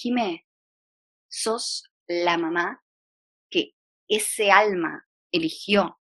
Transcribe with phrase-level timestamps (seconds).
[0.00, 0.46] Jimé,
[1.28, 2.82] sos la mamá
[3.50, 3.72] que
[4.08, 5.98] ese alma eligió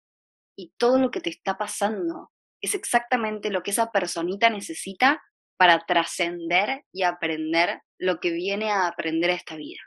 [0.55, 2.31] y todo lo que te está pasando
[2.61, 5.23] es exactamente lo que esa personita necesita
[5.57, 9.81] para trascender y aprender lo que viene a aprender esta vida.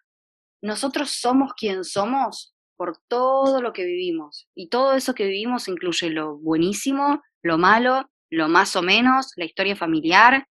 [0.60, 6.10] Nosotros somos quien somos por todo lo que vivimos y todo eso que vivimos incluye
[6.10, 10.48] lo buenísimo, lo malo, lo más o menos, la historia familiar,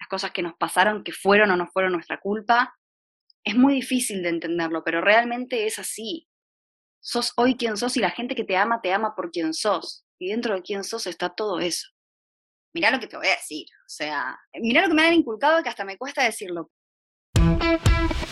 [0.00, 2.74] las cosas que nos pasaron que fueron o no fueron nuestra culpa.
[3.44, 6.28] Es muy difícil de entenderlo, pero realmente es así.
[7.00, 10.04] Sos hoy quien sos y la gente que te ama te ama por quien sos.
[10.18, 11.88] Y dentro de quien sos está todo eso.
[12.74, 13.66] Mirá lo que te voy a decir.
[13.86, 16.70] O sea, mirá lo que me han inculcado que hasta me cuesta decirlo.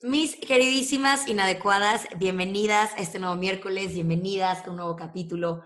[0.00, 5.64] Mis queridísimas inadecuadas, bienvenidas a este nuevo miércoles, bienvenidas a un nuevo capítulo.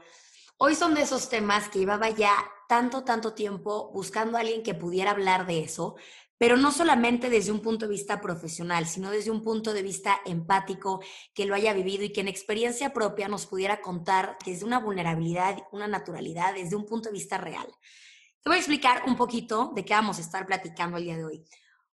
[0.56, 2.33] Hoy son de esos temas que llevaba ya
[2.66, 5.97] tanto, tanto tiempo buscando a alguien que pudiera hablar de eso,
[6.38, 10.19] pero no solamente desde un punto de vista profesional, sino desde un punto de vista
[10.25, 11.03] empático,
[11.34, 15.58] que lo haya vivido y que en experiencia propia nos pudiera contar desde una vulnerabilidad,
[15.72, 17.66] una naturalidad, desde un punto de vista real.
[18.42, 21.25] Te voy a explicar un poquito de qué vamos a estar platicando el día de
[21.27, 21.44] hoy.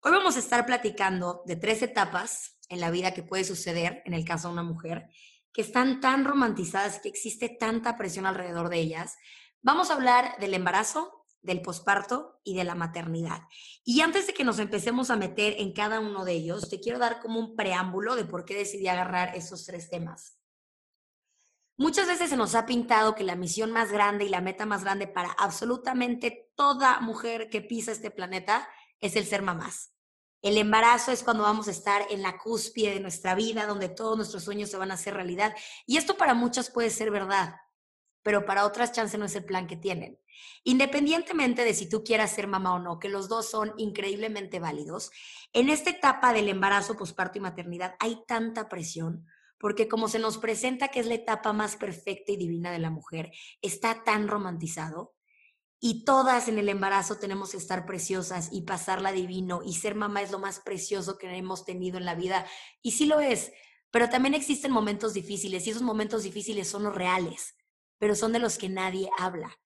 [0.06, 4.12] Hoy vamos a estar platicando de tres etapas en la vida que puede suceder en
[4.12, 5.08] el caso de una mujer,
[5.50, 9.16] que están tan romantizadas, que existe tanta presión alrededor de ellas.
[9.62, 13.44] Vamos a hablar del embarazo, del posparto y de la maternidad.
[13.83, 16.98] Y antes de que nos empecemos a meter en cada uno de ellos, te quiero
[16.98, 20.39] dar como un preámbulo de por qué decidí agarrar esos tres temas.
[21.78, 24.84] Muchas veces se nos ha pintado que la misión más grande y la meta más
[24.84, 28.68] grande para absolutamente toda mujer que pisa este planeta
[29.01, 29.93] es el ser mamás.
[30.44, 34.14] El embarazo es cuando vamos a estar en la cúspide de nuestra vida, donde todos
[34.14, 35.55] nuestros sueños se van a hacer realidad.
[35.86, 37.55] Y esto para muchas puede ser verdad,
[38.22, 40.20] pero para otras chance no es el plan que tienen.
[40.62, 45.10] Independientemente de si tú quieras ser mamá o no, que los dos son increíblemente válidos,
[45.54, 50.36] en esta etapa del embarazo, posparto y maternidad hay tanta presión porque como se nos
[50.36, 53.30] presenta que es la etapa más perfecta y divina de la mujer,
[53.62, 55.14] está tan romantizado
[55.86, 60.22] y todas en el embarazo tenemos que estar preciosas y pasarla divino y ser mamá
[60.22, 62.46] es lo más precioso que hemos tenido en la vida.
[62.80, 63.52] Y sí lo es,
[63.90, 67.55] pero también existen momentos difíciles y esos momentos difíciles son los reales,
[67.98, 69.58] pero son de los que nadie habla.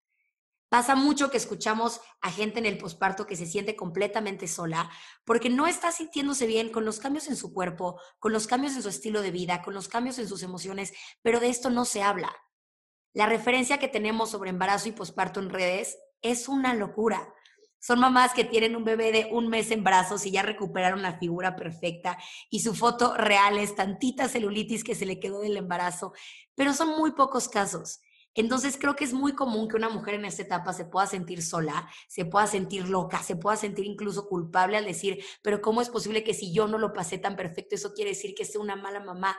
[0.68, 4.90] Pasa mucho que escuchamos a gente en el posparto que se siente completamente sola
[5.24, 8.82] porque no está sintiéndose bien con los cambios en su cuerpo, con los cambios en
[8.82, 10.92] su estilo de vida, con los cambios en sus emociones,
[11.22, 12.34] pero de esto no se habla.
[13.12, 17.34] La referencia que tenemos sobre embarazo y posparto en redes es una locura.
[17.80, 21.18] Son mamás que tienen un bebé de un mes en brazos y ya recuperaron la
[21.18, 22.18] figura perfecta
[22.50, 26.12] y su foto real es tantita celulitis que se le quedó del embarazo,
[26.56, 28.00] pero son muy pocos casos.
[28.34, 31.42] Entonces creo que es muy común que una mujer en esta etapa se pueda sentir
[31.42, 35.88] sola, se pueda sentir loca, se pueda sentir incluso culpable al decir, pero ¿cómo es
[35.88, 38.76] posible que si yo no lo pasé tan perfecto, eso quiere decir que sea una
[38.76, 39.36] mala mamá?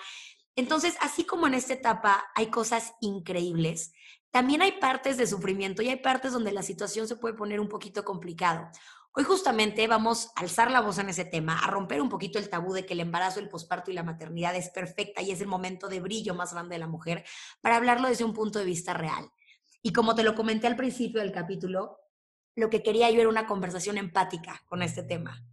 [0.56, 3.94] Entonces, así como en esta etapa hay cosas increíbles,
[4.32, 7.68] también hay partes de sufrimiento y hay partes donde la situación se puede poner un
[7.68, 8.70] poquito complicado.
[9.12, 12.48] Hoy justamente vamos a alzar la voz en ese tema, a romper un poquito el
[12.48, 15.48] tabú de que el embarazo, el posparto y la maternidad es perfecta y es el
[15.48, 17.26] momento de brillo más grande de la mujer,
[17.60, 19.32] para hablarlo desde un punto de vista real.
[19.82, 21.98] Y como te lo comenté al principio del capítulo,
[22.56, 25.44] lo que quería yo era una conversación empática con este tema.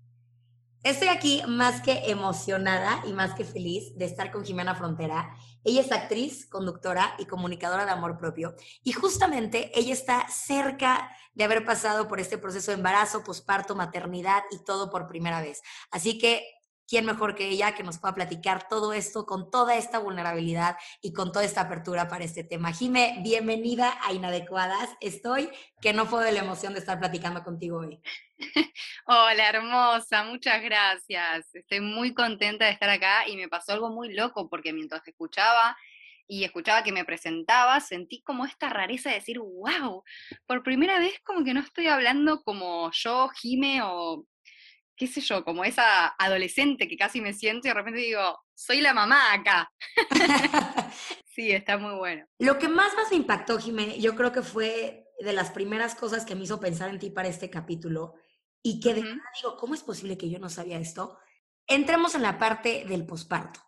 [0.87, 5.35] Estoy aquí más que emocionada y más que feliz de estar con Jimena Frontera.
[5.65, 8.55] Ella es actriz, conductora y comunicadora de amor propio.
[8.85, 14.45] Y justamente ella está cerca de haber pasado por este proceso de embarazo, posparto, maternidad
[14.53, 15.61] y todo por primera vez.
[15.91, 16.56] Así que
[16.89, 21.13] ¿quién mejor que ella que nos pueda platicar todo esto con toda esta vulnerabilidad y
[21.13, 22.73] con toda esta apertura para este tema?
[22.73, 24.91] Jime, bienvenida a Inadecuadas.
[25.01, 25.51] Estoy
[25.81, 28.01] que no puedo de la emoción de estar platicando contigo hoy.
[29.07, 31.55] Hola, hermosa, muchas gracias.
[31.55, 35.11] Estoy muy contenta de estar acá y me pasó algo muy loco porque mientras te
[35.11, 35.77] escuchaba
[36.29, 40.03] y escuchaba que me presentaba, sentí como esta rareza de decir, wow,
[40.47, 44.27] por primera vez como que no estoy hablando como yo, Jime, o
[44.97, 48.81] qué sé yo, como esa adolescente que casi me siento y de repente digo, soy
[48.81, 49.71] la mamá acá.
[51.27, 52.27] sí, está muy bueno.
[52.39, 56.25] Lo que más más me impactó, Jimé, yo creo que fue de las primeras cosas
[56.25, 58.15] que me hizo pensar en ti para este capítulo
[58.63, 61.19] y que de verdad digo, ¿cómo es posible que yo no sabía esto?
[61.67, 63.61] entremos en la parte del posparto.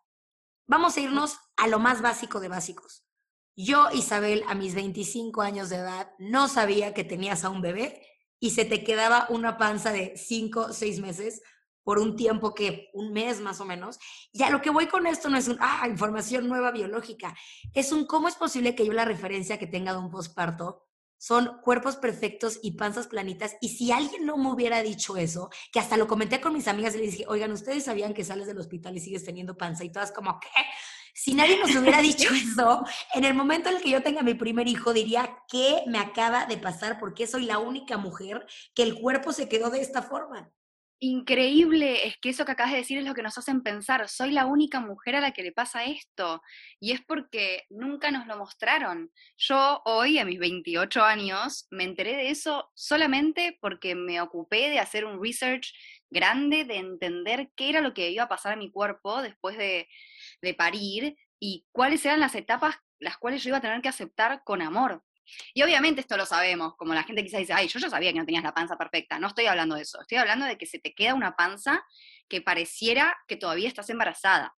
[0.67, 3.05] Vamos a irnos a lo más básico de básicos.
[3.57, 8.07] Yo, Isabel, a mis 25 años de edad, no sabía que tenías a un bebé
[8.41, 11.43] y se te quedaba una panza de 5, 6 meses
[11.83, 13.99] por un tiempo que, un mes más o menos.
[14.33, 17.35] Y a lo que voy con esto no es un, ah, información nueva biológica,
[17.73, 20.89] es un, ¿cómo es posible que yo la referencia que tenga de un posparto
[21.19, 23.57] son cuerpos perfectos y panzas planitas.
[23.61, 26.95] Y si alguien no me hubiera dicho eso, que hasta lo comenté con mis amigas
[26.95, 29.85] y les dije, oigan, ¿ustedes sabían que sales del hospital y sigues teniendo panza?
[29.85, 30.49] Y todas como, ¿qué?
[31.21, 34.35] Si nadie nos hubiera dicho eso, en el momento en el que yo tenga mi
[34.35, 37.01] primer hijo, diría, ¿qué me acaba de pasar?
[37.01, 40.49] Porque soy la única mujer que el cuerpo se quedó de esta forma.
[41.01, 44.31] Increíble, es que eso que acabas de decir es lo que nos hacen pensar, soy
[44.31, 46.41] la única mujer a la que le pasa esto,
[46.81, 49.11] y es porque nunca nos lo mostraron.
[49.37, 54.79] Yo hoy, a mis 28 años, me enteré de eso solamente porque me ocupé de
[54.79, 55.73] hacer un research
[56.11, 59.89] grande, de entender qué era lo que iba a pasar a mi cuerpo después de,
[60.41, 64.43] de parir y cuáles eran las etapas las cuales yo iba a tener que aceptar
[64.45, 65.03] con amor.
[65.53, 68.19] Y obviamente esto lo sabemos, como la gente quizá dice, ay, yo ya sabía que
[68.19, 69.19] no tenías la panza perfecta.
[69.19, 71.85] No estoy hablando de eso, estoy hablando de que se te queda una panza
[72.29, 74.55] que pareciera que todavía estás embarazada.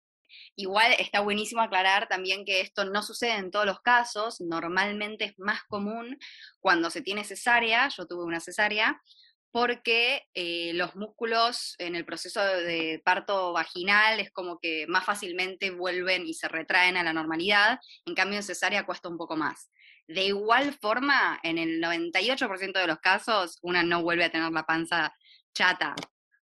[0.55, 5.39] Igual está buenísimo aclarar también que esto no sucede en todos los casos, normalmente es
[5.39, 6.19] más común
[6.59, 9.01] cuando se tiene cesárea, yo tuve una cesárea,
[9.51, 15.71] porque eh, los músculos en el proceso de parto vaginal es como que más fácilmente
[15.71, 19.71] vuelven y se retraen a la normalidad, en cambio en cesárea cuesta un poco más.
[20.07, 24.65] De igual forma, en el 98% de los casos, una no vuelve a tener la
[24.65, 25.15] panza
[25.53, 25.95] chata.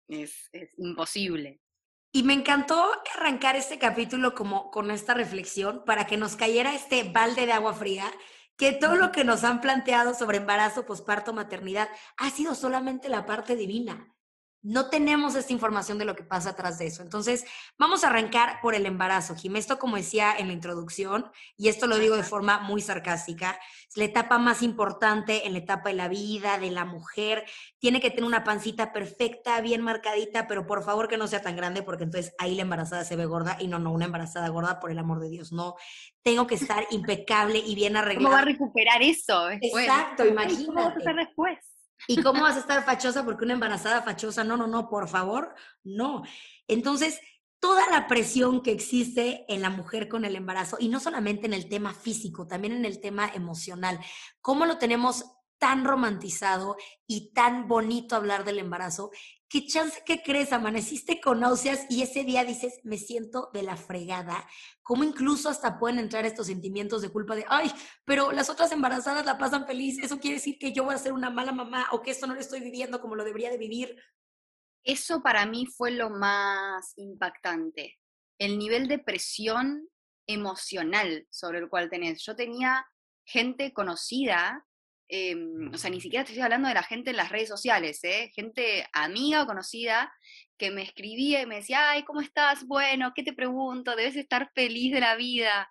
[0.06, 1.60] Es, imposible.
[2.12, 7.04] Y me encantó arrancar este capítulo como con esta reflexión para que nos cayera este
[7.04, 8.12] balde de agua fría,
[8.60, 13.24] que todo lo que nos han planteado sobre embarazo, posparto, maternidad, ha sido solamente la
[13.24, 14.14] parte divina
[14.62, 17.02] no tenemos esta información de lo que pasa atrás de eso.
[17.02, 17.44] Entonces,
[17.78, 19.56] vamos a arrancar por el embarazo, Jim.
[19.56, 23.58] Esto, como decía en la introducción, y esto lo digo de forma muy sarcástica,
[23.88, 27.44] es la etapa más importante en la etapa de la vida de la mujer.
[27.78, 31.56] Tiene que tener una pancita perfecta, bien marcadita, pero por favor que no sea tan
[31.56, 34.78] grande, porque entonces ahí la embarazada se ve gorda y no, no, una embarazada gorda,
[34.78, 35.76] por el amor de Dios, no.
[36.22, 38.24] Tengo que estar impecable y bien arreglada.
[38.24, 39.50] ¿Cómo va a recuperar eso?
[39.50, 40.66] Exacto, imagínate.
[40.66, 41.69] ¿Cómo vas a hacer después?
[42.06, 44.44] ¿Y cómo vas a estar fachosa porque una embarazada fachosa?
[44.44, 45.54] No, no, no, por favor,
[45.84, 46.22] no.
[46.66, 47.20] Entonces,
[47.60, 51.52] toda la presión que existe en la mujer con el embarazo, y no solamente en
[51.52, 54.00] el tema físico, también en el tema emocional,
[54.40, 55.24] cómo lo tenemos
[55.58, 56.76] tan romantizado
[57.06, 59.10] y tan bonito hablar del embarazo,
[59.50, 60.52] ¿qué chance que crees?
[60.52, 64.48] Amaneciste con náuseas y ese día dices, me siento de la fregada.
[64.82, 67.70] ¿Cómo incluso hasta pueden entrar estos sentimientos de culpa de, ay,
[68.04, 71.12] pero las otras embarazadas la pasan feliz, eso quiere decir que yo voy a ser
[71.12, 74.00] una mala mamá o que esto no lo estoy viviendo como lo debería de vivir?
[74.84, 77.98] Eso para mí fue lo más impactante,
[78.38, 79.88] el nivel de presión
[80.28, 82.24] emocional sobre el cual tenés.
[82.24, 82.86] Yo tenía
[83.26, 84.64] gente conocida
[85.12, 88.30] Em, o sea, ni siquiera estoy hablando de la gente en las redes sociales, ¿eh?
[88.32, 90.12] gente amiga o conocida
[90.56, 92.64] que me escribía y me decía, ay, ¿cómo estás?
[92.64, 93.96] Bueno, ¿qué te pregunto?
[93.96, 95.68] Debes estar feliz de la vida.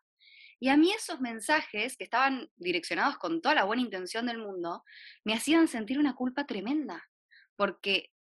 [0.60, 4.84] Y a mí esos mensajes, que estaban direccionados con toda la buena intención del mundo,
[5.24, 7.02] me hacían sentir una culpa tremenda,
[7.56, 8.12] porque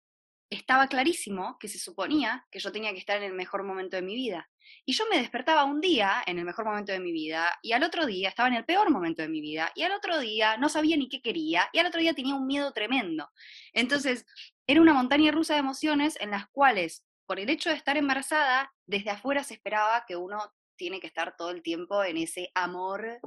[0.50, 4.01] estaba clarísimo que se suponía que yo tenía que estar en el mejor momento de
[4.01, 4.50] mi vida.
[4.86, 7.84] Y yo me despertaba un día en el mejor momento de mi vida, y al
[7.84, 10.70] otro día estaba en el peor momento de mi vida, y al otro día no
[10.70, 13.29] sabía ni qué quería, y al otro día tenía un miedo tremendo.
[13.74, 14.25] Entonces,
[14.68, 18.72] era una montaña rusa de emociones en las cuales, por el hecho de estar embarazada,
[18.86, 20.39] desde afuera se esperaba que uno
[20.75, 23.20] tiene que estar todo el tiempo en ese amor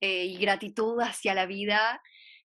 [0.00, 2.00] eh, y gratitud hacia la vida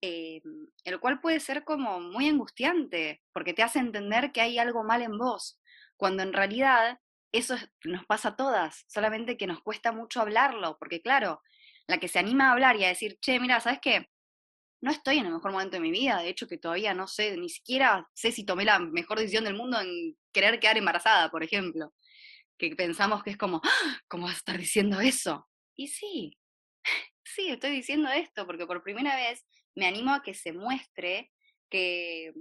[0.03, 0.41] eh,
[0.85, 5.03] el cual puede ser como muy angustiante, porque te hace entender que hay algo mal
[5.03, 5.61] en vos,
[5.97, 6.99] cuando en realidad
[7.33, 11.43] eso nos pasa a todas, solamente que nos cuesta mucho hablarlo, porque claro,
[11.87, 14.09] la que se anima a hablar y a decir, che, mira, ¿sabes qué?
[14.81, 17.37] No estoy en el mejor momento de mi vida, de hecho que todavía no sé,
[17.37, 21.45] ni siquiera sé si tomé la mejor decisión del mundo en querer quedar embarazada, por
[21.45, 21.93] ejemplo,
[22.59, 24.01] que pensamos que es como, ¡Ah!
[24.09, 25.49] ¿cómo vas a estar diciendo eso?
[25.77, 26.39] Y sí,
[27.25, 31.31] sí, estoy diciendo esto, porque por primera vez me animo a que se muestre
[31.69, 32.33] que,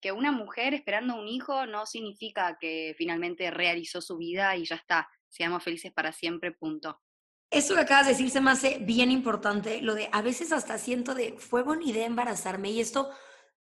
[0.00, 4.76] que una mujer esperando un hijo no significa que finalmente realizó su vida y ya
[4.76, 7.00] está, seamos felices para siempre, punto.
[7.50, 10.78] Eso que acabas de decir se me hace bien importante, lo de a veces hasta
[10.78, 13.10] siento de, fue buena idea embarazarme y esto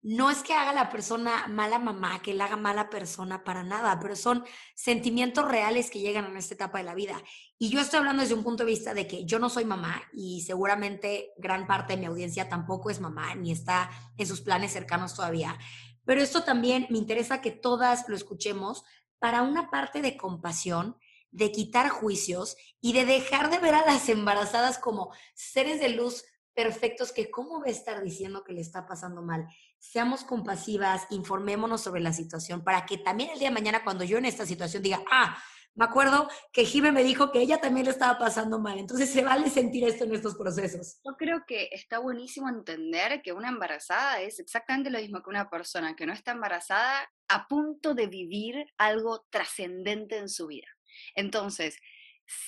[0.03, 3.99] no es que haga la persona mala mamá, que la haga mala persona para nada,
[3.99, 4.43] pero son
[4.73, 7.21] sentimientos reales que llegan en esta etapa de la vida.
[7.59, 10.01] Y yo estoy hablando desde un punto de vista de que yo no soy mamá
[10.11, 14.71] y seguramente gran parte de mi audiencia tampoco es mamá ni está en sus planes
[14.71, 15.57] cercanos todavía.
[16.03, 18.83] Pero esto también me interesa que todas lo escuchemos
[19.19, 20.97] para una parte de compasión,
[21.29, 26.23] de quitar juicios y de dejar de ver a las embarazadas como seres de luz
[26.53, 29.47] perfectos que cómo va a estar diciendo que le está pasando mal.
[29.79, 34.17] Seamos compasivas, informémonos sobre la situación para que también el día de mañana cuando yo
[34.17, 35.41] en esta situación diga, ah,
[35.73, 39.23] me acuerdo que Jime me dijo que ella también le estaba pasando mal, entonces se
[39.23, 40.99] vale sentir esto en estos procesos.
[41.05, 45.49] Yo creo que está buenísimo entender que una embarazada es exactamente lo mismo que una
[45.49, 50.67] persona que no está embarazada a punto de vivir algo trascendente en su vida.
[51.15, 51.77] Entonces,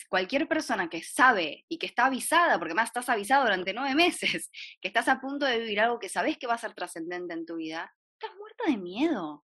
[0.10, 4.50] cualquier persona que sabe y que está avisada, porque más estás avisado durante nueve meses,
[4.82, 7.46] que estás a punto de vivir algo que sabes que va a ser trascendente en
[7.46, 9.46] tu vida, estás muerta de miedo.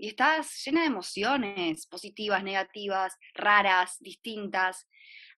[0.00, 4.86] Y estás llena de emociones positivas, negativas, raras, distintas.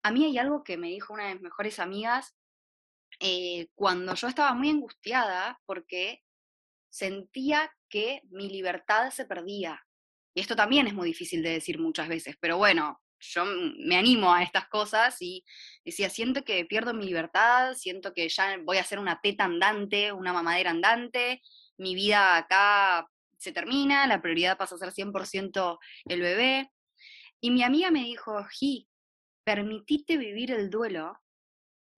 [0.04, 2.36] A mí hay algo que me dijo una de mis mejores amigas
[3.22, 6.22] eh, cuando yo estaba muy angustiada porque
[6.90, 9.82] sentía que mi libertad se perdía.
[10.34, 14.34] Y esto también es muy difícil de decir muchas veces, pero bueno, yo me animo
[14.34, 15.44] a estas cosas y
[15.84, 20.12] decía, siento que pierdo mi libertad, siento que ya voy a ser una teta andante,
[20.12, 21.42] una mamadera andante,
[21.78, 23.08] mi vida acá
[23.38, 26.72] se termina, la prioridad pasa a ser 100% el bebé.
[27.42, 28.88] Y mi amiga me dijo, Ji,
[29.44, 31.18] permitite vivir el duelo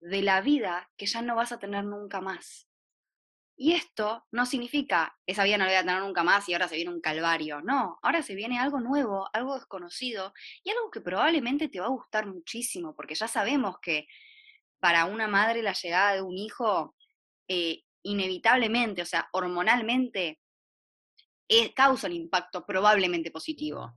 [0.00, 2.68] de la vida que ya no vas a tener nunca más.
[3.64, 6.66] Y esto no significa, esa vida no la voy a tener nunca más y ahora
[6.66, 7.60] se viene un calvario.
[7.60, 11.90] No, ahora se viene algo nuevo, algo desconocido y algo que probablemente te va a
[11.90, 14.08] gustar muchísimo, porque ya sabemos que
[14.80, 16.96] para una madre la llegada de un hijo,
[17.46, 20.40] eh, inevitablemente, o sea, hormonalmente,
[21.46, 23.94] eh, causa un impacto probablemente positivo.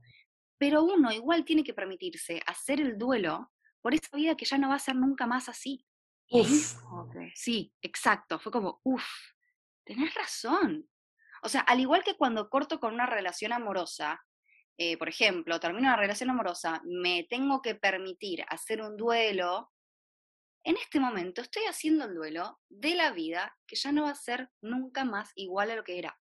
[0.58, 3.50] Pero uno igual tiene que permitirse hacer el duelo
[3.82, 5.84] por esa vida que ya no va a ser nunca más así.
[6.30, 6.76] Uf.
[7.34, 8.38] Sí, exacto.
[8.38, 9.04] Fue como, uff,
[9.86, 10.86] tenés razón.
[11.42, 14.20] O sea, al igual que cuando corto con una relación amorosa,
[14.76, 19.72] eh, por ejemplo, termino una relación amorosa, me tengo que permitir hacer un duelo,
[20.64, 24.16] en este momento estoy haciendo el duelo de la vida que ya no va a
[24.16, 26.18] ser nunca más igual a lo que era.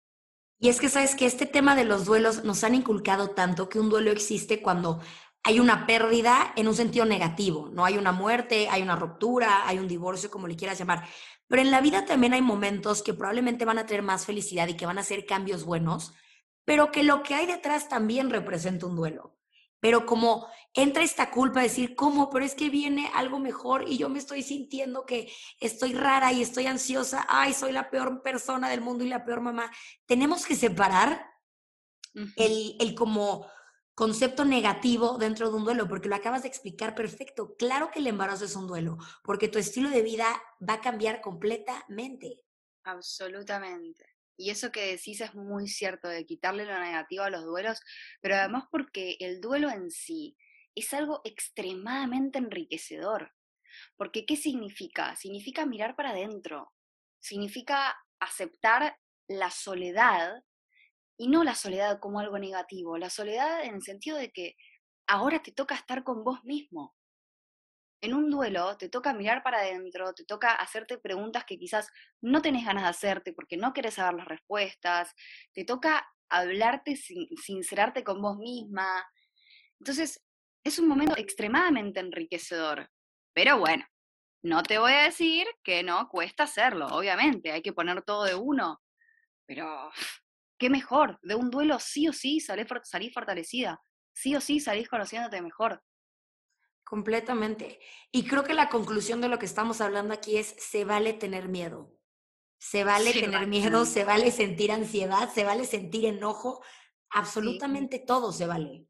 [0.59, 3.79] Y es que sabes que este tema de los duelos nos han inculcado tanto que
[3.79, 5.01] un duelo existe cuando
[5.43, 9.79] hay una pérdida en un sentido negativo, no hay una muerte, hay una ruptura, hay
[9.79, 11.07] un divorcio, como le quieras llamar.
[11.51, 14.77] Pero en la vida también hay momentos que probablemente van a tener más felicidad y
[14.77, 16.13] que van a ser cambios buenos,
[16.63, 19.35] pero que lo que hay detrás también representa un duelo.
[19.81, 22.29] Pero como entra esta culpa de decir, ¿cómo?
[22.29, 25.29] Pero es que viene algo mejor y yo me estoy sintiendo que
[25.59, 29.41] estoy rara y estoy ansiosa, ay, soy la peor persona del mundo y la peor
[29.41, 29.69] mamá.
[30.05, 31.33] Tenemos que separar
[32.37, 33.45] el, el como
[33.93, 37.55] concepto negativo dentro de un duelo, porque lo acabas de explicar perfecto.
[37.57, 41.21] Claro que el embarazo es un duelo, porque tu estilo de vida va a cambiar
[41.21, 42.43] completamente.
[42.83, 44.05] Absolutamente.
[44.37, 47.79] Y eso que decís es muy cierto, de quitarle lo negativo a los duelos,
[48.21, 50.35] pero además porque el duelo en sí
[50.73, 53.33] es algo extremadamente enriquecedor.
[53.97, 55.15] Porque ¿qué significa?
[55.15, 56.73] Significa mirar para adentro,
[57.19, 60.43] significa aceptar la soledad
[61.21, 64.55] y no la soledad como algo negativo, la soledad en el sentido de que
[65.05, 66.95] ahora te toca estar con vos mismo.
[68.01, 71.87] En un duelo te toca mirar para adentro, te toca hacerte preguntas que quizás
[72.21, 75.13] no tenés ganas de hacerte porque no querés saber las respuestas,
[75.53, 79.05] te toca hablarte, sincerarte con vos misma.
[79.79, 80.25] Entonces,
[80.63, 82.89] es un momento extremadamente enriquecedor.
[83.35, 83.85] Pero bueno,
[84.41, 88.33] no te voy a decir que no cuesta hacerlo, obviamente, hay que poner todo de
[88.33, 88.81] uno,
[89.45, 89.91] pero
[90.61, 92.67] qué mejor, de un duelo sí o sí salís,
[93.11, 93.81] fortalecida,
[94.13, 95.83] sí o sí salís conociéndote mejor.
[96.83, 97.79] Completamente.
[98.11, 101.49] Y creo que la conclusión de lo que estamos hablando aquí es, se vale tener
[101.49, 101.97] miedo.
[102.59, 106.63] Se vale tener miedo, se vale sentir ansiedad, se vale sentir enojo,
[107.09, 108.85] absolutamente todo se vale.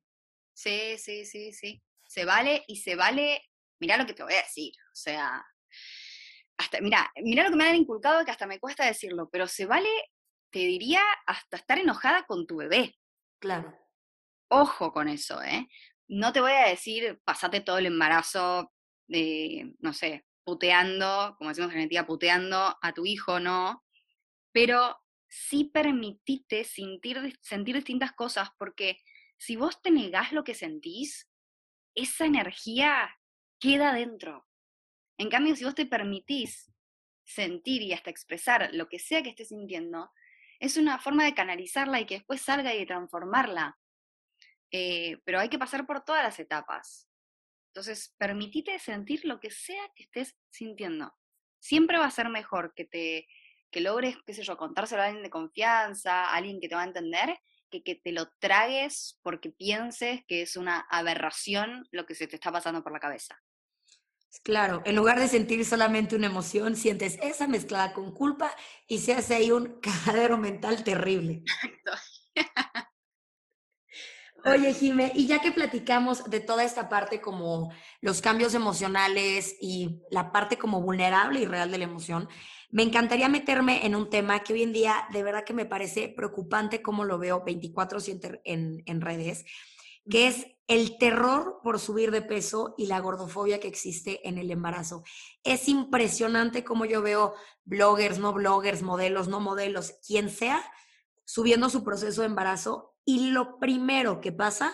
[0.53, 1.81] Sí, sí, sí, sí.
[2.05, 3.41] Se vale y se vale,
[3.79, 5.41] mira lo que te voy a decir, o sea,
[6.57, 9.65] hasta, mira, mira lo que me han inculcado que hasta me cuesta decirlo, pero se
[9.65, 9.89] vale
[10.51, 12.97] te diría hasta estar enojada con tu bebé.
[13.39, 13.77] Claro.
[14.49, 15.67] Ojo con eso, ¿eh?
[16.07, 18.71] No te voy a decir, pasate todo el embarazo,
[19.07, 23.83] de, no sé, puteando, como decimos en Argentina, puteando a tu hijo, no.
[24.51, 24.97] Pero
[25.29, 28.97] sí permitite sentir, sentir distintas cosas, porque
[29.37, 31.29] si vos te negás lo que sentís,
[31.95, 33.17] esa energía
[33.59, 34.47] queda dentro.
[35.17, 36.71] En cambio, si vos te permitís
[37.23, 40.11] sentir y hasta expresar lo que sea que estés sintiendo,
[40.61, 43.79] es una forma de canalizarla y que después salga y de transformarla.
[44.69, 47.09] Eh, pero hay que pasar por todas las etapas.
[47.71, 51.13] Entonces, permitite sentir lo que sea que estés sintiendo.
[51.59, 53.27] Siempre va a ser mejor que te
[53.71, 56.87] que logres, qué sé yo, contárselo a alguien de confianza, alguien que te va a
[56.87, 57.39] entender,
[57.69, 62.35] que que te lo tragues porque pienses que es una aberración lo que se te
[62.35, 63.41] está pasando por la cabeza.
[64.43, 68.55] Claro, en lugar de sentir solamente una emoción, sientes esa mezclada con culpa
[68.87, 71.43] y se hace ahí un cagadero mental terrible.
[74.43, 77.71] Oye, Jime, y ya que platicamos de toda esta parte como
[78.01, 82.27] los cambios emocionales y la parte como vulnerable y real de la emoción,
[82.71, 86.09] me encantaría meterme en un tema que hoy en día de verdad que me parece
[86.09, 89.45] preocupante como lo veo 24/7 en, en redes,
[90.09, 94.49] que es el terror por subir de peso y la gordofobia que existe en el
[94.51, 95.03] embarazo.
[95.43, 97.33] Es impresionante como yo veo
[97.65, 100.63] bloggers, no bloggers, modelos, no modelos, quien sea,
[101.25, 104.73] subiendo su proceso de embarazo y lo primero que pasa,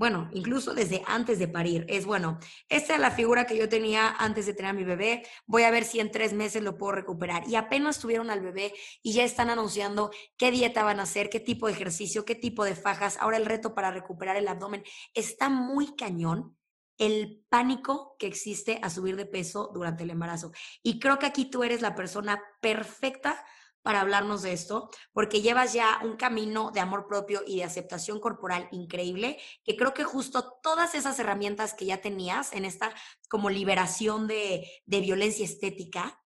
[0.00, 2.38] bueno, incluso desde antes de parir, es, bueno,
[2.70, 5.70] esta es la figura que yo tenía antes de tener a mi bebé, voy a
[5.70, 7.46] ver si en tres meses lo puedo recuperar.
[7.46, 11.38] Y apenas tuvieron al bebé y ya están anunciando qué dieta van a hacer, qué
[11.38, 14.84] tipo de ejercicio, qué tipo de fajas, ahora el reto para recuperar el abdomen.
[15.12, 16.56] Está muy cañón
[16.96, 20.50] el pánico que existe a subir de peso durante el embarazo.
[20.82, 23.44] Y creo que aquí tú eres la persona perfecta
[23.82, 28.20] para hablarnos de esto, porque llevas ya un camino de amor propio y de aceptación
[28.20, 32.94] corporal increíble, que creo que justo todas esas herramientas que ya tenías en esta
[33.28, 36.22] como liberación de, violencia estética,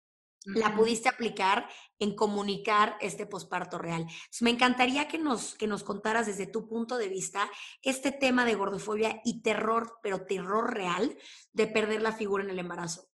[0.45, 4.07] la pudiste aplicar en comunicar este posparto real.
[4.40, 7.50] me encantaría que nos, que nos contaras desde tu punto de vista
[7.83, 11.19] este tema de gordofobia y terror, pero terror real,
[11.52, 13.11] de perder la figura en el embarazo.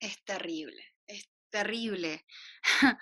[0.00, 2.24] Es terrible, es terrible.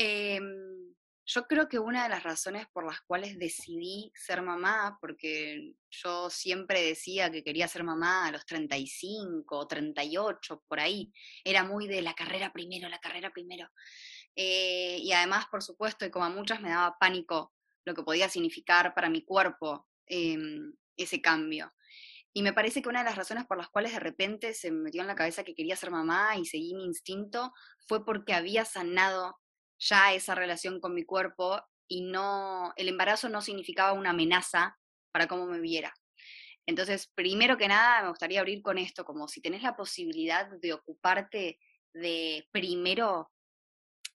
[0.00, 0.94] Em,
[1.26, 6.30] yo creo que una de las razones por las cuales decidí ser mamá, porque yo
[6.30, 11.12] siempre decía que quería ser mamá a los 35 o 38, por ahí,
[11.44, 13.68] era muy de la carrera primero, la carrera primero.
[14.36, 17.52] Eh, y además, por supuesto, y como a muchas me daba pánico
[17.84, 21.72] lo que podía significar para mi cuerpo em, ese cambio.
[22.32, 24.82] Y me parece que una de las razones por las cuales de repente se me
[24.82, 27.52] metió en la cabeza que quería ser mamá y seguí mi instinto
[27.88, 29.38] fue porque había sanado
[29.78, 34.78] ya esa relación con mi cuerpo y no, el embarazo no significaba una amenaza
[35.12, 35.94] para cómo me viera.
[36.66, 40.74] Entonces, primero que nada, me gustaría abrir con esto, como si tenés la posibilidad de
[40.74, 41.58] ocuparte
[41.94, 43.30] de primero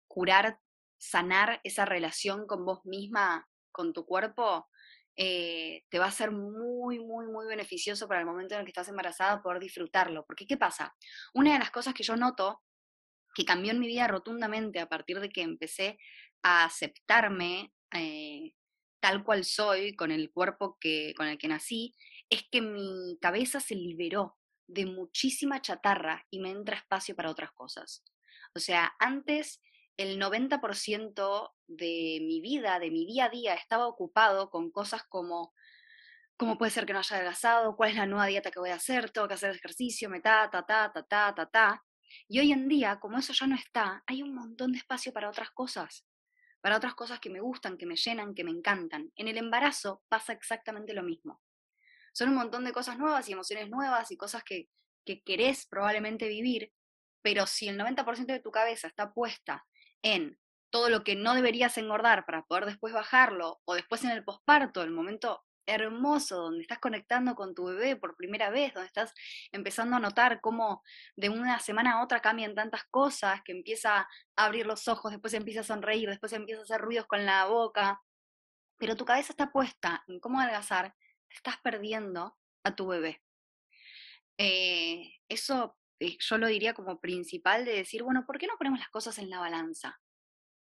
[0.08, 0.60] curar,
[1.00, 4.68] sanar esa relación con vos misma, con tu cuerpo,
[5.16, 8.72] eh, te va a ser muy, muy, muy beneficioso para el momento en el que
[8.72, 10.24] estás embarazada poder disfrutarlo.
[10.26, 10.96] Porque, ¿qué pasa?
[11.34, 12.62] Una de las cosas que yo noto
[13.34, 15.98] que cambió en mi vida rotundamente a partir de que empecé
[16.42, 18.54] a aceptarme eh,
[19.00, 21.94] tal cual soy, con el cuerpo que, con el que nací,
[22.30, 27.52] es que mi cabeza se liberó de muchísima chatarra y me entra espacio para otras
[27.52, 28.04] cosas.
[28.56, 29.62] O sea, antes
[29.98, 35.54] el 90% de mi vida, de mi día a día, estaba ocupado con cosas como
[36.38, 38.76] cómo puede ser que no haya adelgazado, cuál es la nueva dieta que voy a
[38.76, 41.84] hacer, tengo que hacer ejercicio, me ta, ta, ta, ta, ta, ta, ta.
[42.28, 45.30] Y hoy en día, como eso ya no está, hay un montón de espacio para
[45.30, 46.06] otras cosas,
[46.62, 49.12] para otras cosas que me gustan, que me llenan, que me encantan.
[49.16, 51.42] En el embarazo pasa exactamente lo mismo.
[52.14, 54.70] Son un montón de cosas nuevas y emociones nuevas y cosas que,
[55.06, 56.72] que querés probablemente vivir,
[57.22, 59.66] pero si el 90% de tu cabeza está puesta
[60.02, 60.38] en
[60.70, 64.82] todo lo que no deberías engordar para poder después bajarlo, o después en el posparto,
[64.82, 69.14] el momento hermoso, donde estás conectando con tu bebé por primera vez, donde estás
[69.52, 70.84] empezando a notar cómo
[71.16, 75.34] de una semana a otra cambian tantas cosas, que empieza a abrir los ojos, después
[75.34, 78.02] empieza a sonreír, después empieza a hacer ruidos con la boca,
[78.78, 80.96] pero tu cabeza está puesta en cómo adelgazar,
[81.30, 83.22] estás perdiendo a tu bebé.
[84.38, 88.80] Eh, eso eh, yo lo diría como principal de decir, bueno, ¿por qué no ponemos
[88.80, 90.00] las cosas en la balanza?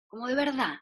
[0.09, 0.81] Como de verdad,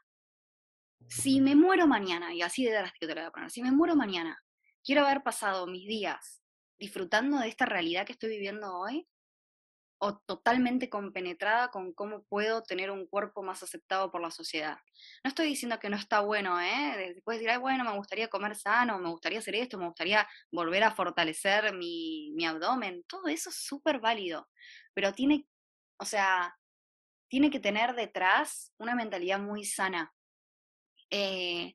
[1.08, 3.72] si me muero mañana, y así de drástico te lo voy a poner, si me
[3.72, 4.42] muero mañana,
[4.84, 6.42] quiero haber pasado mis días
[6.78, 9.08] disfrutando de esta realidad que estoy viviendo hoy,
[9.98, 14.76] o totalmente compenetrada con cómo puedo tener un cuerpo más aceptado por la sociedad.
[15.24, 17.16] No estoy diciendo que no está bueno, ¿eh?
[17.24, 20.84] Puedes decir, Ay, bueno, me gustaría comer sano, me gustaría hacer esto, me gustaría volver
[20.84, 23.04] a fortalecer mi, mi abdomen.
[23.08, 24.48] Todo eso es súper válido,
[24.92, 25.46] pero tiene,
[25.98, 26.54] o sea,
[27.28, 30.12] tiene que tener detrás una mentalidad muy sana.
[31.10, 31.74] Eh,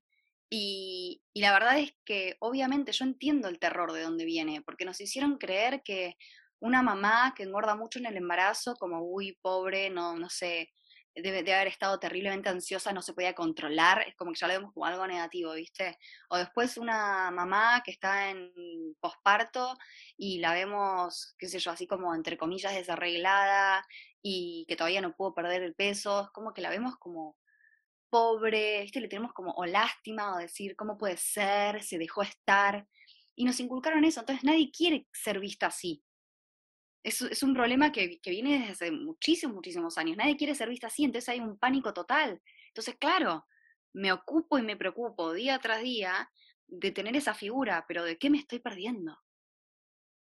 [0.50, 5.00] y, la verdad es que obviamente yo entiendo el terror de dónde viene, porque nos
[5.02, 6.18] hicieron creer que
[6.60, 10.70] una mamá que engorda mucho en el embarazo, como, uy, pobre, no, no sé,
[11.16, 14.54] debe de haber estado terriblemente ansiosa, no se podía controlar, es como que ya lo
[14.54, 15.98] vemos como algo negativo, ¿viste?
[16.30, 18.52] O después una mamá que está en
[19.00, 19.78] posparto
[20.18, 23.86] y la vemos, qué sé yo, así como entre comillas desarreglada
[24.22, 27.36] y que todavía no pudo perder el peso, es como que la vemos como
[28.12, 29.02] pobre, ¿viste?
[29.02, 31.82] le tenemos como o lástima o decir, ¿cómo puede ser?
[31.82, 32.88] Se dejó estar.
[33.36, 36.04] Y nos inculcaron eso, entonces nadie quiere ser vista así.
[37.04, 40.18] Es, es un problema que, que, viene desde hace muchísimos, muchísimos años.
[40.18, 42.40] Nadie quiere ser vista así, entonces hay un pánico total.
[42.68, 43.48] Entonces, claro,
[43.94, 46.30] me ocupo y me preocupo día tras día
[46.68, 49.18] de tener esa figura, pero ¿de qué me estoy perdiendo?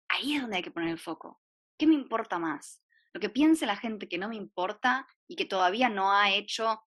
[0.09, 1.41] Ahí es donde hay que poner el foco.
[1.77, 2.81] ¿Qué me importa más?
[3.13, 6.81] Lo que piense la gente que no me importa y que todavía no ha hecho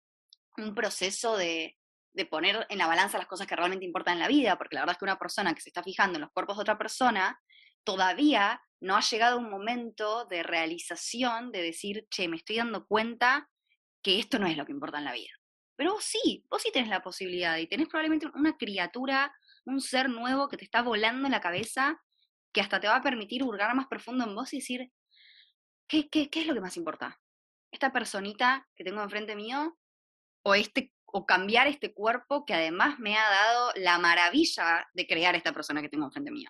[0.58, 1.78] un proceso de,
[2.14, 4.82] de poner en la balanza las cosas que realmente importan en la vida, porque la
[4.82, 7.42] verdad es que una persona que se está fijando en los cuerpos de otra persona,
[7.84, 13.50] todavía no ha llegado un momento de realización de decir, che, me estoy dando cuenta
[14.02, 15.32] que esto no es lo que importa en la vida.
[15.76, 19.34] Pero vos sí, vos sí tenés la posibilidad y tenés probablemente una criatura,
[19.66, 22.00] un ser nuevo que te está volando en la cabeza,
[22.52, 24.92] que hasta te va a permitir hurgar más profundo en vos y decir,
[25.88, 27.20] ¿qué, qué, qué es lo que más importa?
[27.72, 29.76] ¿Esta personita que tengo enfrente mío
[30.44, 35.36] o este o cambiar este cuerpo que además me ha dado la maravilla de crear
[35.36, 36.50] esta persona que tengo enfrente mío.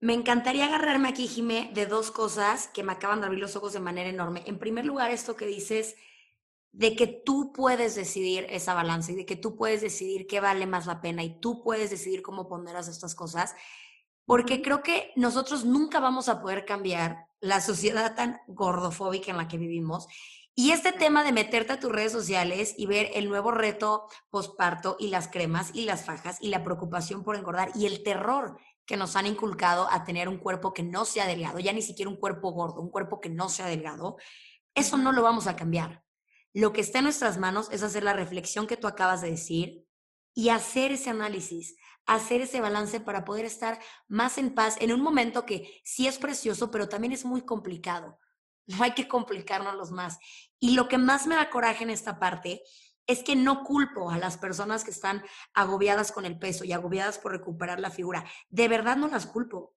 [0.00, 3.72] Me encantaría agarrarme aquí, Jimé, de dos cosas que me acaban de abrir los ojos
[3.72, 4.44] de manera enorme.
[4.46, 5.96] En primer lugar, esto que dices
[6.72, 10.66] de que tú puedes decidir esa balanza y de que tú puedes decidir qué vale
[10.66, 13.56] más la pena y tú puedes decidir cómo ponderas estas cosas,
[14.24, 19.48] porque creo que nosotros nunca vamos a poder cambiar la sociedad tan gordofóbica en la
[19.48, 20.06] que vivimos
[20.54, 24.96] y este tema de meterte a tus redes sociales y ver el nuevo reto posparto
[24.98, 28.96] y las cremas y las fajas y la preocupación por engordar y el terror que
[28.96, 32.16] nos han inculcado a tener un cuerpo que no sea delgado, ya ni siquiera un
[32.16, 34.16] cuerpo gordo, un cuerpo que no sea delgado,
[34.74, 36.02] eso no lo vamos a cambiar.
[36.52, 39.86] Lo que está en nuestras manos es hacer la reflexión que tú acabas de decir
[40.34, 45.00] y hacer ese análisis, hacer ese balance para poder estar más en paz en un
[45.00, 48.18] momento que sí es precioso, pero también es muy complicado.
[48.66, 50.18] No hay que complicarnos más.
[50.58, 52.62] Y lo que más me da coraje en esta parte
[53.06, 57.18] es que no culpo a las personas que están agobiadas con el peso y agobiadas
[57.18, 58.24] por recuperar la figura.
[58.48, 59.74] De verdad no las culpo.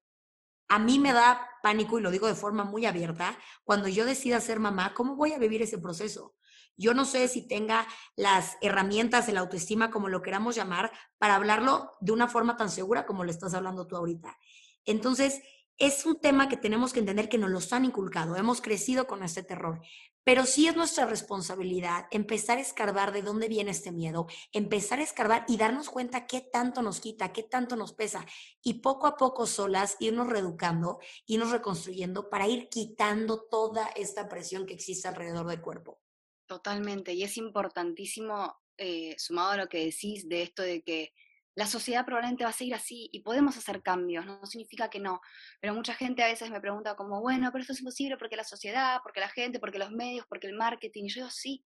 [0.67, 4.39] A mí me da pánico, y lo digo de forma muy abierta, cuando yo decida
[4.39, 6.35] ser mamá, ¿cómo voy a vivir ese proceso?
[6.75, 11.35] Yo no sé si tenga las herramientas de la autoestima, como lo queramos llamar, para
[11.35, 14.37] hablarlo de una forma tan segura como lo estás hablando tú ahorita.
[14.85, 15.41] Entonces,
[15.77, 19.23] es un tema que tenemos que entender que nos lo han inculcado, hemos crecido con
[19.23, 19.81] este terror,
[20.23, 25.03] pero sí es nuestra responsabilidad empezar a escarbar de dónde viene este miedo, empezar a
[25.03, 28.25] escarbar y darnos cuenta qué tanto nos quita, qué tanto nos pesa
[28.62, 34.65] y poco a poco solas irnos reeducando, irnos reconstruyendo para ir quitando toda esta presión
[34.65, 35.99] que existe alrededor del cuerpo.
[36.45, 41.13] Totalmente, y es importantísimo, eh, sumado a lo que decís de esto de que
[41.55, 45.21] la sociedad probablemente va a seguir así y podemos hacer cambios, no significa que no,
[45.61, 48.43] pero mucha gente a veces me pregunta como, bueno, pero esto es imposible porque la
[48.43, 51.63] sociedad, porque la gente, porque los medios, porque el marketing, y yo digo, sí,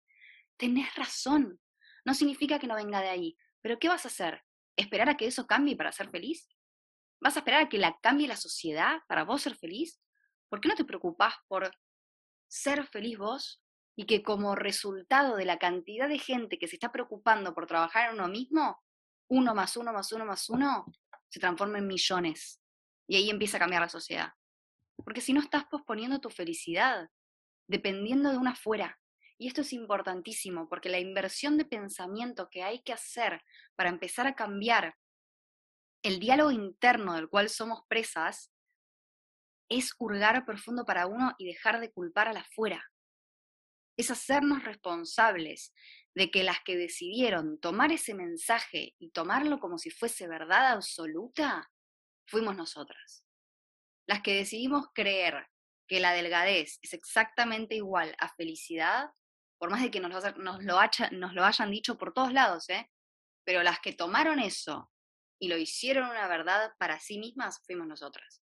[0.57, 1.59] tenés razón,
[2.03, 4.43] no significa que no venga de ahí, pero ¿qué vas a hacer?
[4.75, 6.49] ¿Esperar a que eso cambie para ser feliz?
[7.21, 10.01] ¿Vas a esperar a que la cambie la sociedad para vos ser feliz?
[10.49, 11.71] ¿Por qué no te preocupás por
[12.47, 13.63] ser feliz vos
[13.95, 18.09] y que como resultado de la cantidad de gente que se está preocupando por trabajar
[18.09, 18.84] en uno mismo,
[19.29, 20.85] uno más uno más uno más uno
[21.29, 22.61] se transforma en millones.
[23.07, 24.29] Y ahí empieza a cambiar la sociedad.
[25.03, 27.09] Porque si no estás posponiendo tu felicidad,
[27.67, 28.97] dependiendo de una afuera.
[29.37, 33.43] Y esto es importantísimo, porque la inversión de pensamiento que hay que hacer
[33.75, 34.95] para empezar a cambiar
[36.03, 38.51] el diálogo interno del cual somos presas
[39.69, 42.83] es hurgar profundo para uno y dejar de culpar a la afuera.
[43.97, 45.73] Es hacernos responsables
[46.15, 51.69] de que las que decidieron tomar ese mensaje y tomarlo como si fuese verdad absoluta,
[52.25, 53.25] fuimos nosotras.
[54.07, 55.47] Las que decidimos creer
[55.87, 59.11] que la delgadez es exactamente igual a felicidad,
[59.57, 60.59] por más de que nos lo,
[61.11, 62.89] nos lo, hayan dicho por todos lados, ¿eh?
[63.45, 64.91] pero las que tomaron eso
[65.39, 68.41] y lo hicieron una verdad para sí mismas, fuimos nosotras.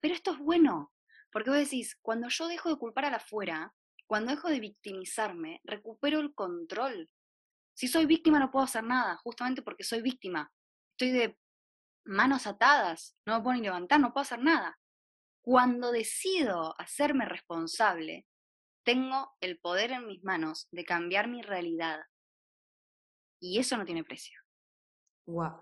[0.00, 0.92] Pero esto es bueno,
[1.32, 3.74] porque vos decís, cuando yo dejo de culpar a la afuera,
[4.06, 7.10] cuando dejo de victimizarme, recupero el control.
[7.74, 10.52] Si soy víctima no puedo hacer nada, justamente porque soy víctima.
[10.92, 11.38] Estoy de
[12.04, 14.78] manos atadas, no me puedo ni levantar, no puedo hacer nada.
[15.42, 18.26] Cuando decido hacerme responsable,
[18.84, 22.00] tengo el poder en mis manos de cambiar mi realidad.
[23.40, 24.40] Y eso no tiene precio.
[25.26, 25.60] Wow.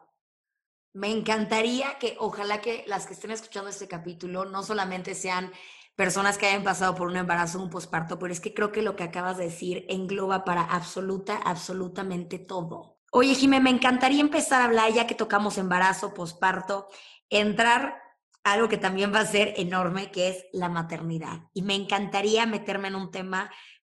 [0.94, 5.50] Me encantaría que, ojalá que las que estén escuchando este capítulo no solamente sean
[5.96, 8.82] personas que hayan pasado por un embarazo o un posparto, pero es que creo que
[8.82, 12.98] lo que acabas de decir engloba para absoluta, absolutamente todo.
[13.12, 16.88] Oye, Jimé, me encantaría empezar a hablar, ya que tocamos embarazo, posparto,
[17.30, 18.02] entrar
[18.42, 21.42] a algo que también va a ser enorme, que es la maternidad.
[21.54, 23.50] Y me encantaría meterme en un tema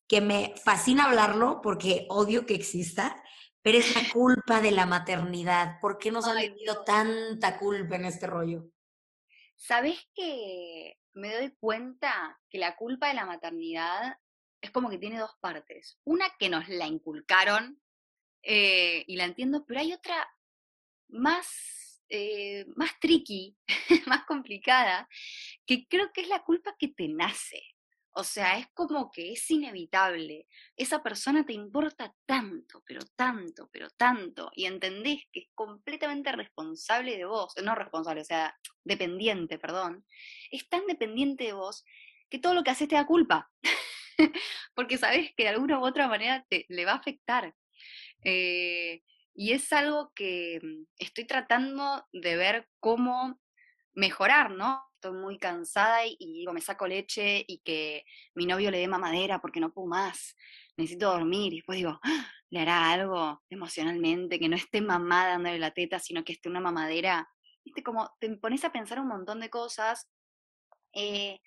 [0.07, 3.23] que me fascina hablarlo porque odio que exista,
[3.61, 5.79] pero es la culpa de la maternidad.
[5.79, 8.65] ¿Por qué nos han metido tanta culpa en este rollo?
[9.55, 14.17] ¿Sabes que me doy cuenta que la culpa de la maternidad
[14.61, 15.99] es como que tiene dos partes?
[16.03, 17.81] Una que nos la inculcaron
[18.43, 20.27] eh, y la entiendo, pero hay otra
[21.09, 23.57] más, eh, más tricky,
[24.07, 25.07] más complicada,
[25.65, 27.61] que creo que es la culpa que te nace.
[28.13, 30.47] O sea, es como que es inevitable.
[30.75, 37.17] Esa persona te importa tanto, pero tanto, pero tanto, y entendés que es completamente responsable
[37.17, 40.05] de vos, no responsable, o sea, dependiente, perdón.
[40.51, 41.85] Es tan dependiente de vos
[42.29, 43.49] que todo lo que haces te da culpa.
[44.75, 47.55] Porque sabes que de alguna u otra manera te, le va a afectar.
[48.23, 53.39] Eh, y es algo que mm, estoy tratando de ver cómo
[53.93, 54.90] mejorar, ¿no?
[55.01, 59.41] Estoy muy cansada y, digo, me saco leche y que mi novio le dé mamadera
[59.41, 60.35] porque no puedo más,
[60.77, 61.53] necesito dormir.
[61.53, 62.31] Y después digo, ¡Ah!
[62.51, 66.59] le hará algo emocionalmente, que no esté mamá dándole la teta, sino que esté una
[66.59, 67.27] mamadera.
[67.65, 70.07] Viste, como te pones a pensar un montón de cosas.
[70.93, 71.39] Eh,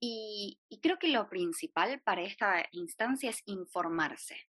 [0.00, 4.48] y creo que lo principal para esta instancia es informarse.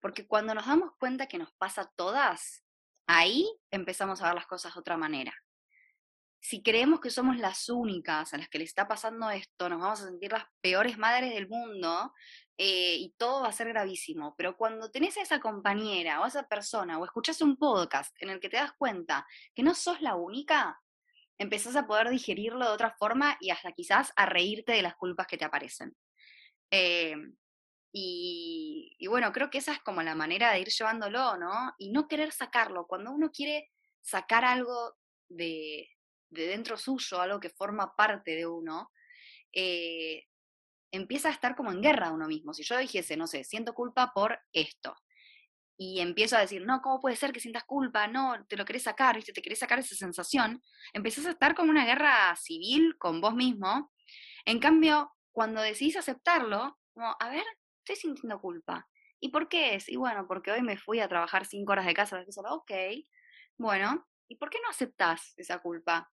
[0.00, 2.62] Porque cuando nos damos cuenta que nos pasa a todas,
[3.08, 5.34] ahí empezamos a ver las cosas de otra manera.
[6.40, 10.00] Si creemos que somos las únicas a las que le está pasando esto, nos vamos
[10.00, 12.12] a sentir las peores madres del mundo
[12.56, 14.34] eh, y todo va a ser gravísimo.
[14.36, 18.30] Pero cuando tenés a esa compañera o a esa persona o escuchás un podcast en
[18.30, 20.80] el que te das cuenta que no sos la única,
[21.38, 25.26] empezás a poder digerirlo de otra forma y hasta quizás a reírte de las culpas
[25.26, 25.96] que te aparecen.
[26.70, 27.16] Eh,
[27.98, 31.74] y, bueno, creo que esa es como la manera de ir llevándolo, ¿no?
[31.78, 32.86] Y no querer sacarlo.
[32.86, 33.70] Cuando uno quiere
[34.02, 34.94] sacar algo
[35.28, 35.88] de,
[36.30, 38.90] dentro suyo, algo que forma parte de uno,
[39.52, 40.24] eh,
[40.92, 42.54] empieza a estar como en guerra uno mismo.
[42.54, 44.96] Si yo dijese, no sé, siento culpa por esto,
[45.78, 48.06] y empiezo a decir, no, ¿cómo puede ser que sientas culpa?
[48.08, 49.32] No, te lo querés sacar, ¿viste?
[49.32, 50.62] Te querés sacar esa sensación,
[50.92, 53.92] empezás a estar como una guerra civil con vos mismo.
[54.46, 57.44] En cambio, cuando decidís aceptarlo, como, a ver,
[57.78, 58.88] estoy sintiendo culpa.
[59.20, 59.88] ¿Y por qué es?
[59.88, 62.72] Y bueno, porque hoy me fui a trabajar cinco horas de casa, de solo, ok,
[63.58, 66.10] bueno, ¿y por qué no aceptás esa culpa?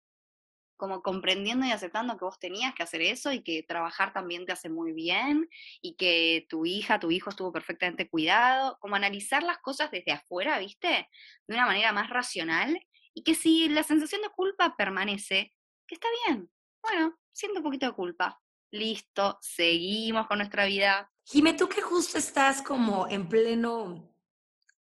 [0.77, 4.51] Como comprendiendo y aceptando que vos tenías que hacer eso y que trabajar también te
[4.51, 5.49] hace muy bien
[5.81, 10.59] y que tu hija, tu hijo estuvo perfectamente cuidado, como analizar las cosas desde afuera,
[10.59, 11.09] ¿viste?
[11.47, 12.79] De una manera más racional
[13.13, 15.53] y que si la sensación de culpa permanece,
[15.87, 16.49] que está bien.
[16.81, 18.39] Bueno, siento un poquito de culpa.
[18.71, 24.13] Listo, seguimos con nuestra vida, Jime, tú que justo estás como en pleno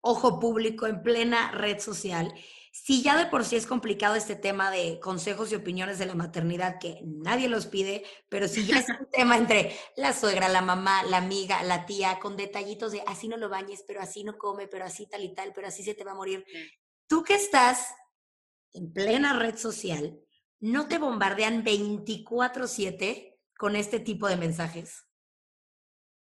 [0.00, 2.32] ojo público, en plena red social,
[2.72, 6.14] si ya de por sí es complicado este tema de consejos y opiniones de la
[6.14, 10.62] maternidad, que nadie los pide, pero si ya es un tema entre la suegra, la
[10.62, 14.38] mamá, la amiga, la tía, con detallitos de así no lo bañes, pero así no
[14.38, 16.44] come, pero así tal y tal, pero así se te va a morir.
[17.08, 17.92] Tú que estás
[18.72, 20.20] en plena red social,
[20.60, 25.06] ¿no te bombardean 24/7 con este tipo de mensajes?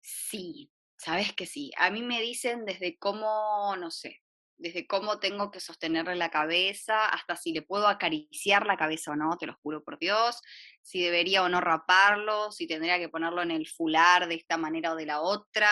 [0.00, 1.70] Sí, sabes que sí.
[1.76, 4.21] A mí me dicen desde cómo, no sé,
[4.62, 9.16] desde cómo tengo que sostenerle la cabeza, hasta si le puedo acariciar la cabeza o
[9.16, 10.40] no, te lo juro por Dios,
[10.80, 14.92] si debería o no raparlo, si tendría que ponerlo en el fular de esta manera
[14.92, 15.70] o de la otra,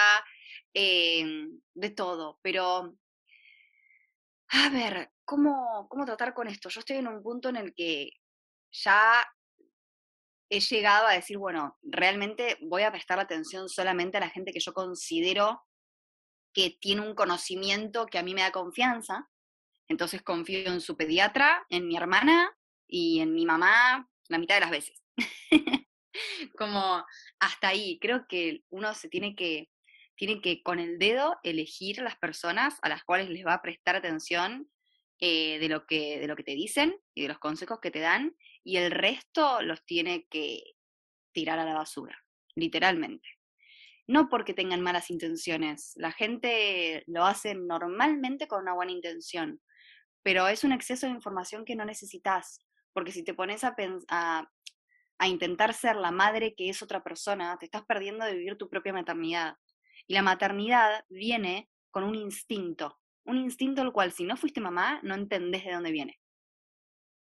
[0.75, 2.41] em, de todo.
[2.43, 2.97] Pero,
[4.49, 6.69] a ver, ¿cómo, ¿cómo tratar con esto?
[6.69, 8.11] Yo estoy en un punto en el que
[8.73, 9.25] ya
[10.49, 14.59] he llegado a decir, bueno, realmente voy a prestar atención solamente a la gente que
[14.59, 15.63] yo considero
[16.53, 19.29] que tiene un conocimiento que a mí me da confianza.
[19.89, 24.61] Entonces confío en su pediatra, en mi hermana y en mi mamá la mitad de
[24.61, 25.03] las veces.
[26.57, 27.05] Como
[27.39, 29.69] hasta ahí, creo que uno se tiene que,
[30.17, 33.97] tiene que con el dedo elegir las personas a las cuales les va a prestar
[33.97, 34.71] atención
[35.19, 38.01] eh, de, lo que, de lo que te dicen y de los consejos que te
[38.01, 40.63] dan y el resto los tiene que
[41.33, 42.19] tirar a la basura,
[42.55, 43.40] literalmente.
[44.11, 49.61] No porque tengan malas intenciones, la gente lo hace normalmente con una buena intención,
[50.25, 52.59] pero es un exceso de información que no necesitas,
[52.93, 53.73] porque si te pones a,
[54.09, 54.51] a,
[55.17, 58.69] a intentar ser la madre que es otra persona, te estás perdiendo de vivir tu
[58.69, 59.55] propia maternidad.
[60.09, 64.99] Y la maternidad viene con un instinto, un instinto el cual si no fuiste mamá
[65.05, 66.19] no entendés de dónde viene.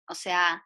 [0.08, 0.64] O sea,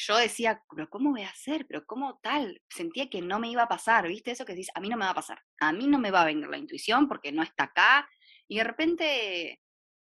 [0.00, 1.66] yo decía, pero ¿cómo voy a hacer?
[1.66, 2.62] ¿Pero cómo tal?
[2.68, 4.30] Sentía que no me iba a pasar, ¿viste?
[4.30, 6.22] Eso que dices, a mí no me va a pasar, a mí no me va
[6.22, 8.08] a venir la intuición porque no está acá.
[8.46, 9.60] Y de repente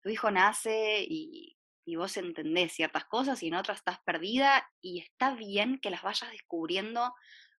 [0.02, 5.00] tu hijo nace y, y vos entendés ciertas cosas y en otras estás perdida y
[5.00, 7.12] está bien que las vayas descubriendo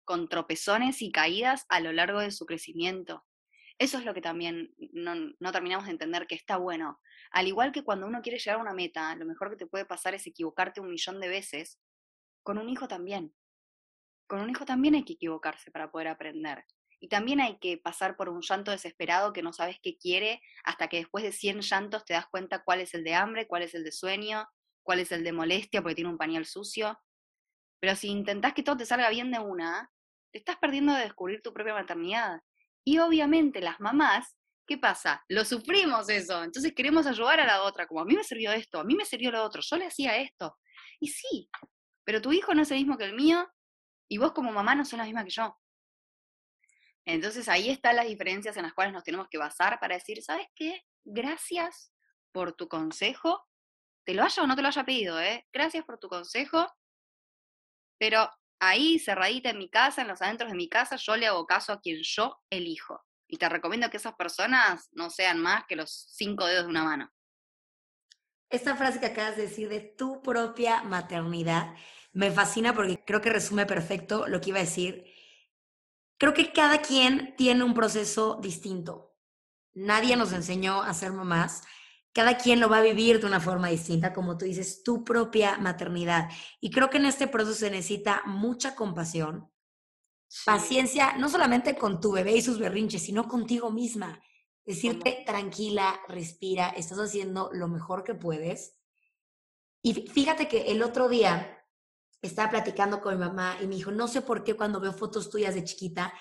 [0.04, 3.24] con tropezones y caídas a lo largo de su crecimiento.
[3.78, 7.00] Eso es lo que también no, no, terminamos de entender que está bueno.
[7.32, 9.84] Al igual que cuando uno quiere llegar a una meta, lo mejor que te puede
[9.84, 11.80] pasar es equivocarte un millón de veces.
[12.42, 13.34] Con un hijo también.
[14.26, 16.64] Con un hijo también hay que equivocarse para poder aprender.
[17.00, 20.88] Y también hay que pasar por un llanto desesperado que no sabes qué quiere, hasta
[20.88, 23.74] que después de 100 llantos te das cuenta cuál es el de hambre, cuál es
[23.74, 24.46] el de sueño,
[24.84, 26.98] cuál es el de molestia porque tiene un pañal sucio.
[27.80, 29.90] Pero si intentás que todo te salga bien de una,
[30.32, 32.40] te estás perdiendo de descubrir tu propia maternidad.
[32.84, 35.24] Y obviamente las mamás, ¿qué pasa?
[35.28, 36.42] Lo sufrimos eso.
[36.44, 39.04] Entonces queremos ayudar a la otra, como a mí me sirvió esto, a mí me
[39.04, 40.56] sirvió lo otro, yo le hacía esto.
[41.00, 41.48] Y sí,
[42.04, 43.50] pero tu hijo no es el mismo que el mío
[44.08, 45.58] y vos como mamá no sos la misma que yo.
[47.04, 50.46] Entonces ahí están las diferencias en las cuales nos tenemos que basar para decir, ¿sabes
[50.54, 50.82] qué?
[51.04, 51.92] Gracias
[52.30, 53.46] por tu consejo,
[54.04, 55.46] te lo haya o no te lo haya pedido, ¿eh?
[55.52, 56.66] Gracias por tu consejo,
[57.98, 61.46] pero ahí, cerradita en mi casa, en los adentros de mi casa, yo le hago
[61.46, 63.04] caso a quien yo elijo.
[63.26, 66.84] Y te recomiendo que esas personas no sean más que los cinco dedos de una
[66.84, 67.12] mano.
[68.52, 71.74] Esta frase que acabas de decir de tu propia maternidad
[72.12, 75.06] me fascina porque creo que resume perfecto lo que iba a decir
[76.22, 79.12] creo que cada quien tiene un proceso distinto.
[79.74, 81.64] Nadie nos enseñó a ser mamás.
[82.12, 85.58] Cada quien lo va a vivir de una forma distinta, como tú dices, tu propia
[85.58, 86.28] maternidad.
[86.60, 89.50] Y creo que en este proceso se necesita mucha compasión,
[90.46, 94.22] paciencia, no solamente con tu bebé y sus berrinches, sino contigo misma.
[94.64, 98.76] Decirte tranquila, respira, estás haciendo lo mejor que puedes.
[99.82, 101.66] Y fíjate que el otro día
[102.22, 105.28] estaba platicando con mi mamá y me dijo, no sé por qué cuando veo fotos
[105.28, 106.14] tuyas de chiquita,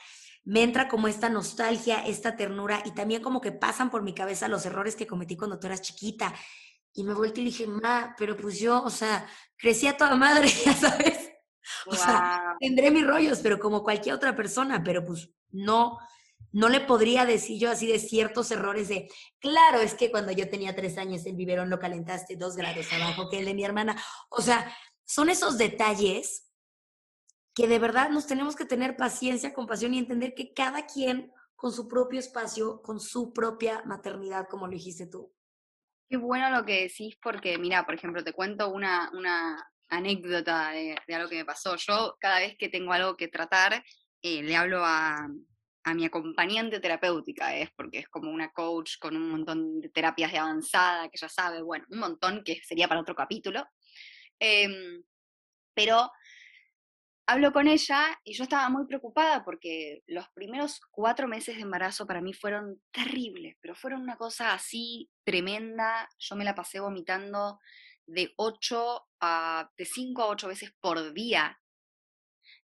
[0.43, 4.47] me entra como esta nostalgia, esta ternura y también como que pasan por mi cabeza
[4.47, 6.33] los errores que cometí cuando tú eras chiquita.
[6.93, 10.49] Y me volteé y dije, ma, pero pues yo, o sea, crecí a toda madre,
[10.65, 11.31] ya sabes.
[11.85, 15.99] O sea, tendré mis rollos, pero como cualquier otra persona, pero pues no,
[16.51, 19.09] no le podría decir yo así de ciertos errores de,
[19.39, 23.29] claro, es que cuando yo tenía tres años el biberón lo calentaste dos grados abajo
[23.29, 24.01] que el de mi hermana.
[24.29, 24.73] O sea,
[25.05, 26.51] son esos detalles
[27.53, 31.71] que de verdad nos tenemos que tener paciencia, compasión y entender que cada quien con
[31.71, 35.33] su propio espacio, con su propia maternidad, como lo dijiste tú.
[36.09, 40.95] Qué bueno lo que decís, porque mira, por ejemplo, te cuento una, una anécdota de,
[41.13, 41.75] algo que me pasó.
[41.75, 43.83] Yo cada vez que tengo algo que tratar,
[44.21, 45.27] eh, le hablo a,
[45.83, 50.31] a mi acompañante terapéutica, es porque es como una coach con un montón de terapias
[50.31, 53.65] de avanzada, que ya sabe, bueno, un montón que sería para otro capítulo.
[54.39, 55.03] Em,
[55.73, 56.11] pero
[57.27, 62.05] hablo con ella y yo estaba muy preocupada porque los primeros cuatro meses de embarazo
[62.05, 66.09] para mí fueron terribles, pero fueron una cosa así tremenda.
[66.19, 67.59] Yo me la pasé vomitando
[68.05, 71.60] de ocho a, de cinco a ocho veces por día.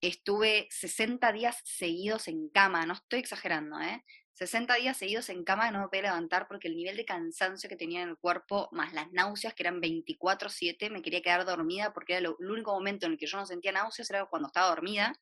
[0.03, 4.05] Estuve 60 días seguidos en cama, no estoy exagerando, ¿eh?
[4.33, 7.77] 60 días seguidos en cama no me podía levantar porque el nivel de cansancio que
[7.77, 12.15] tenía en el cuerpo, más las náuseas, que eran 24/7, me quería quedar dormida porque
[12.15, 15.15] era el único momento en el que yo no sentía náuseas, era cuando estaba dormida,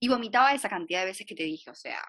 [0.00, 2.02] y vomitaba esa cantidad de veces que te dije, o sea,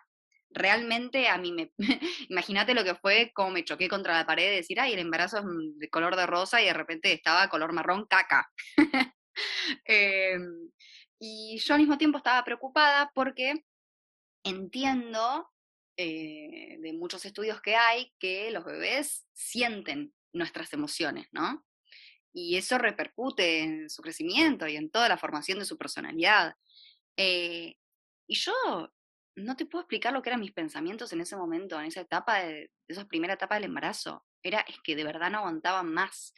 [0.49, 1.73] realmente a mí me...
[2.29, 5.39] Imagínate lo que fue, como me choqué contra la pared de decir, ay, el embarazo
[5.39, 5.45] es
[5.77, 8.49] de color de rosa y de repente estaba color marrón caca.
[9.85, 10.71] Em,
[11.19, 13.65] y yo al mismo tiempo estaba preocupada porque
[14.43, 15.49] entiendo
[15.97, 21.65] eh, de muchos estudios que hay que los bebés sienten nuestras emociones, ¿no?
[22.33, 26.55] Y eso repercute en su crecimiento y en toda la formación de su personalidad.
[27.17, 27.77] Eh,
[28.27, 28.53] y yo
[29.35, 32.43] no te puedo explicar lo que eran mis pensamientos en ese momento, en esa etapa,
[32.43, 34.23] de, esa primera etapa del embarazo.
[34.43, 36.33] Era, es que de verdad no aguantaba más.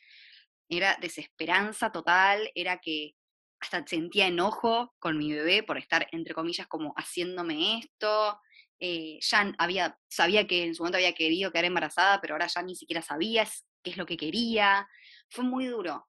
[0.69, 3.15] Era desesperanza total, era que
[3.59, 8.39] hasta sentía enojo con mi bebé por estar, entre comillas, como haciéndome esto.
[8.79, 12.61] Eh, ya había, sabía que en su momento había querido quedar embarazada, pero ahora ya
[12.61, 13.45] ni siquiera sabía
[13.83, 14.87] qué es lo que quería.
[15.29, 16.07] Fue muy duro.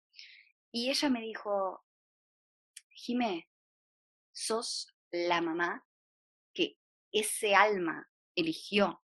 [0.73, 1.85] Y ella me dijo,
[2.91, 3.49] Jimé,
[4.33, 5.85] sos la mamá
[6.55, 6.77] que
[7.13, 9.03] ese alma eligió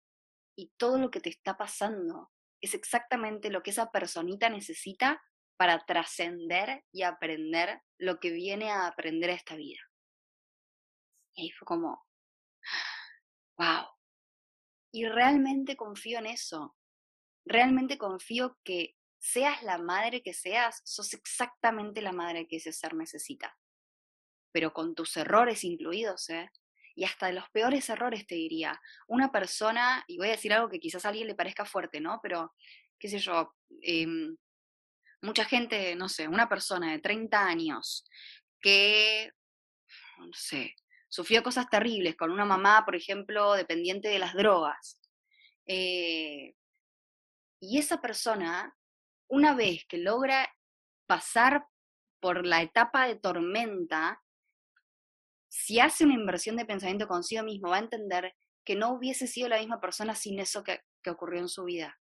[0.56, 2.32] y todo lo que te está pasando
[2.62, 5.22] es exactamente lo que esa personita necesita
[5.58, 9.80] para trascender y aprender lo que viene a aprender esta vida.
[11.36, 12.06] Y ahí fue como,
[13.58, 13.86] wow.
[14.92, 16.76] Y realmente confío en eso.
[17.46, 22.94] Realmente confío que seas la madre que seas, sos exactamente la madre que ese ser
[22.94, 23.58] necesita.
[24.52, 26.50] Pero con tus errores incluidos, ¿eh?
[26.96, 28.80] Y hasta de los peores errores te diría.
[29.08, 32.20] Una persona, y voy a decir algo que quizás a alguien le parezca fuerte, ¿no?
[32.24, 32.54] Pero,
[32.98, 34.38] qué sé yo, em,
[35.26, 38.06] mucha gente, no sé, una persona de 30 años
[38.62, 39.32] que,
[40.20, 40.76] no sé,
[41.10, 45.00] sufrió cosas terribles con una mamá, por ejemplo, dependiente de las drogas.
[45.66, 46.54] Eh,
[47.60, 48.78] y esa persona,
[49.28, 50.48] una vez que logra
[51.08, 51.66] pasar
[52.20, 54.22] por la etapa de tormenta,
[55.48, 59.48] si hace una inversión de pensamiento consigo mismo, va a entender que no hubiese sido
[59.48, 62.00] la misma persona sin eso que, que ocurrió en su vida.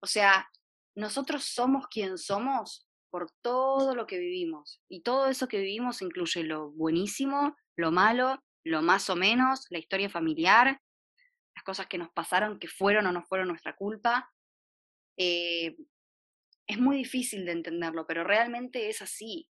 [0.00, 0.48] O sea,
[0.94, 4.82] nosotros somos quien somos por todo lo que vivimos.
[4.88, 9.78] Y todo eso que vivimos incluye lo buenísimo, lo malo, lo más o menos, la
[9.78, 10.80] historia familiar,
[11.54, 14.32] las cosas que nos pasaron, que fueron o no fueron nuestra culpa.
[15.16, 15.76] Eh,
[16.66, 19.48] es muy difícil de entenderlo, pero realmente es así.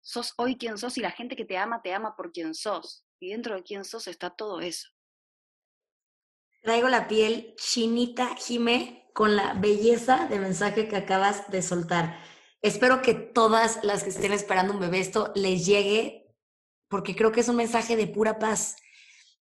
[0.00, 3.04] Sos hoy quien sos y la gente que te ama te ama por quien sos.
[3.20, 4.88] Y dentro de quien sos está todo eso.
[6.62, 12.20] Traigo la piel chinita, Jime, con la belleza de mensaje que acabas de soltar.
[12.62, 16.32] Espero que todas las que estén esperando un bebé esto les llegue,
[16.86, 18.76] porque creo que es un mensaje de pura paz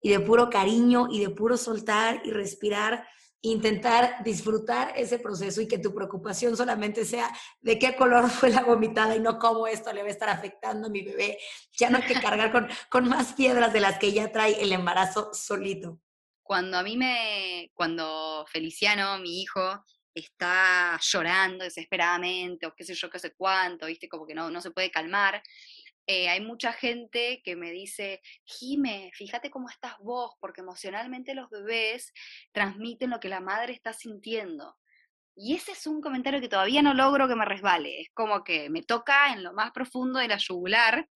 [0.01, 3.07] y de puro cariño y de puro soltar y respirar
[3.43, 8.65] intentar disfrutar ese proceso y que tu preocupación solamente sea de qué color fue la
[8.65, 11.39] vomitada y no cómo esto le va a estar afectando a mi bebé.
[11.79, 14.73] Ya no hay que cargar con, con más piedras de las que ya trae el
[14.73, 16.01] embarazo solito.
[16.47, 19.85] Cuando a mí me, cuando Feliciano, mi hijo,
[20.15, 24.61] está llorando desesperadamente o qué sé yo, qué sé cuánto, viste, como que no, no
[24.61, 25.43] se puede calmar,
[26.07, 31.51] eh, hay mucha gente que me dice, Jime, fíjate cómo estás vos, porque emocionalmente los
[31.51, 32.13] bebés
[32.53, 34.77] transmiten lo que la madre está sintiendo.
[35.35, 38.01] Y ese es un comentario que todavía no logro que me resbale.
[38.01, 41.09] Es como que me toca en lo más profundo de la yugular,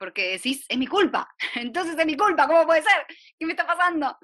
[0.00, 1.28] porque decís, es mi culpa.
[1.54, 3.06] Entonces es mi culpa, ¿cómo puede ser?
[3.38, 4.16] ¿Qué me está pasando?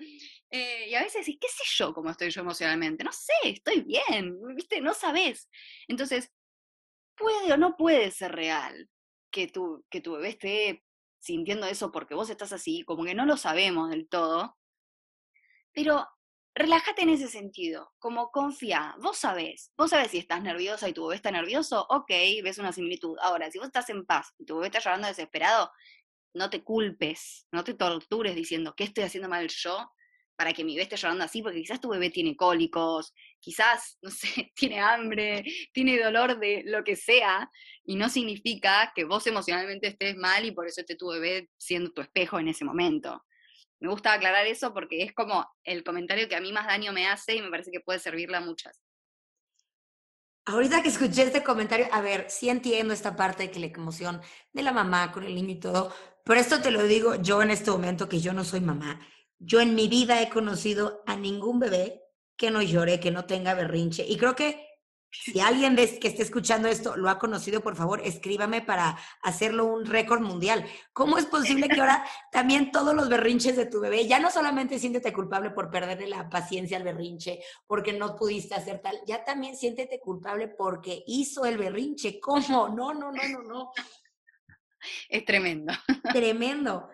[0.50, 3.04] Eh, y a veces decís, ¿qué sé yo cómo estoy yo emocionalmente?
[3.04, 4.80] No sé, estoy bien, ¿viste?
[4.80, 5.50] No sabes.
[5.86, 6.32] Entonces,
[7.14, 8.88] puede o no puede ser real
[9.30, 10.82] que tu, que tu bebé esté
[11.18, 14.56] sintiendo eso porque vos estás así, como que no lo sabemos del todo,
[15.74, 16.08] pero
[16.56, 21.04] relájate en ese sentido, como confía, vos sabés, vos sabés si estás nerviosa y tu
[21.04, 22.10] bebé está nervioso, ok,
[22.42, 23.16] ves una similitud.
[23.20, 25.70] Ahora, si vos estás en paz y tu bebé está llorando desesperado,
[26.34, 29.92] no te culpes, no te tortures diciendo, ¿qué estoy haciendo mal yo?
[30.36, 34.10] para que mi bebé esté llorando así, porque quizás tu bebé tiene cólicos, quizás, no
[34.10, 35.42] sé, tiene hambre,
[35.72, 37.50] tiene dolor de lo que sea,
[37.84, 41.90] y no significa que vos emocionalmente estés mal y por eso esté tu bebé siendo
[41.92, 43.24] tu espejo en ese momento.
[43.86, 47.06] Me gusta aclarar eso porque es como el comentario que a mí más daño me
[47.06, 48.82] hace y me parece que puede servirle a muchas.
[50.44, 54.20] Ahorita que escuché este comentario, a ver, sí entiendo esta parte de que la emoción
[54.52, 55.92] de la mamá con el niño y todo,
[56.24, 59.00] pero esto te lo digo yo en este momento que yo no soy mamá
[59.38, 62.02] yo en mi vida he conocido a ningún bebé
[62.36, 64.04] que no llore, que no tenga berrinche.
[64.06, 64.65] Y creo que
[65.24, 69.86] si alguien que esté escuchando esto lo ha conocido, por favor, escríbame para hacerlo un
[69.86, 70.64] récord mundial.
[70.92, 74.78] ¿Cómo es posible que ahora también todos los berrinches de tu bebé, ya no solamente
[74.78, 79.56] siéntete culpable por perderle la paciencia al berrinche, porque no pudiste hacer tal, ya también
[79.56, 82.20] siéntete culpable porque hizo el berrinche?
[82.20, 82.68] ¿Cómo?
[82.68, 83.72] No, no, no, no, no.
[85.08, 85.72] Es tremendo.
[86.12, 86.88] Tremendo.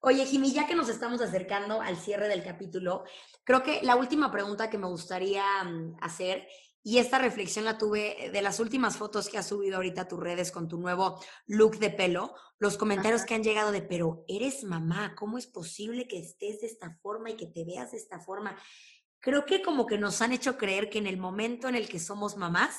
[0.00, 3.04] Oye, Jimmy, ya que nos estamos acercando al cierre del capítulo,
[3.44, 6.46] creo que la última pregunta que me gustaría mm, hacer,
[6.88, 10.20] y esta reflexión la tuve de las últimas fotos que has subido ahorita a tus
[10.20, 14.62] redes con tu nuevo look de pelo, los comentarios que han llegado de, pero eres
[14.62, 18.20] mamá, ¿cómo es posible que estés de esta forma y que te veas de esta
[18.20, 18.56] forma?
[19.18, 21.98] Creo que como que nos han hecho creer que en el momento en el que
[21.98, 22.76] somos mamás,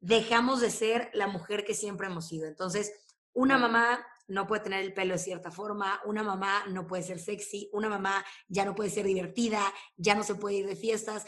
[0.00, 2.48] dejamos de ser la mujer que siempre hemos sido.
[2.48, 2.92] Entonces,
[3.34, 7.20] una mamá no puede tener el pelo de cierta forma, una mamá no puede ser
[7.20, 9.62] sexy, una mamá ya no puede ser divertida,
[9.96, 11.24] ya no se puede ir de fiestas.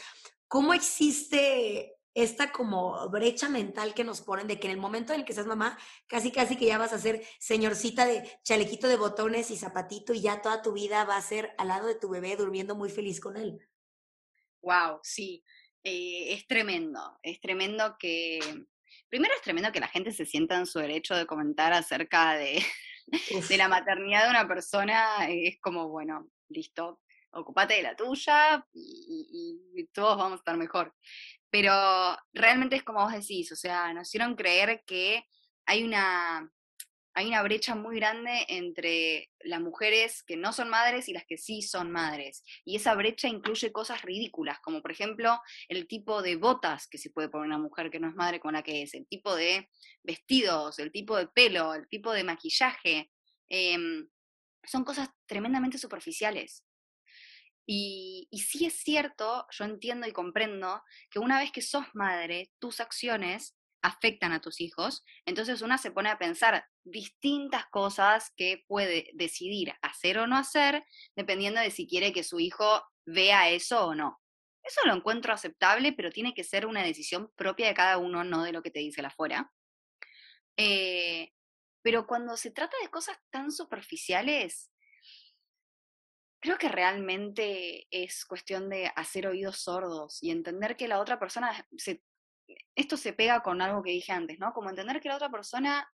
[0.48, 5.20] ¿Cómo existe esta como brecha mental que nos ponen de que en el momento en
[5.20, 8.96] el que seas mamá, casi casi que ya vas a ser señorcita de chalequito de
[8.96, 12.08] botones y zapatito y ya toda tu vida va a ser al lado de tu
[12.08, 13.58] bebé durmiendo muy feliz con él?
[14.62, 15.44] Wow, sí,
[15.84, 18.40] eh, es tremendo, es tremendo que,
[19.08, 22.62] primero es tremendo que la gente se sienta en su derecho de comentar acerca de,
[23.48, 27.00] de la maternidad de una persona es como, bueno, listo,
[27.32, 30.94] ocupate de la tuya y, todos vamos a estar mejor.
[31.51, 35.24] Pero realmente es como vos decís, o sea, nos hicieron creer que
[35.66, 36.51] hay una,
[37.14, 41.36] hay una brecha muy grande entre las mujeres que no son madres y las que
[41.36, 42.44] sí son madres.
[42.64, 47.11] Y esa brecha incluye cosas ridículas, como por ejemplo el tipo de botas que se
[47.11, 49.68] puede poner una mujer que no es madre con la que es, el tipo de
[50.03, 53.11] vestidos, el tipo de pelo, el tipo de maquillaje.
[53.48, 54.09] Em,
[54.62, 56.64] son cosas tremendamente superficiales.
[57.66, 62.80] Y, sí es cierto, yo entiendo y comprendo que una vez que sos madre, tus
[62.80, 69.11] acciones afectan a tus hijos, entonces una se pone a pensar distintas cosas que puede
[69.14, 70.84] decidir hacer o no hacer,
[71.16, 74.20] dependiendo de si quiere que su hijo vea eso o no.
[74.62, 78.42] Eso lo encuentro aceptable, pero tiene que ser una decisión propia de cada uno, no
[78.42, 79.50] de lo que te dice la afuera.
[80.56, 81.32] Eh,
[81.82, 84.70] pero cuando se trata de cosas tan superficiales,
[86.41, 91.66] creo que realmente es cuestión de hacer oídos sordos y entender que la otra persona,
[91.76, 92.03] se,
[92.74, 94.53] esto se pega con algo que dije antes, ¿no?
[94.53, 95.88] Como entender que la otra persona,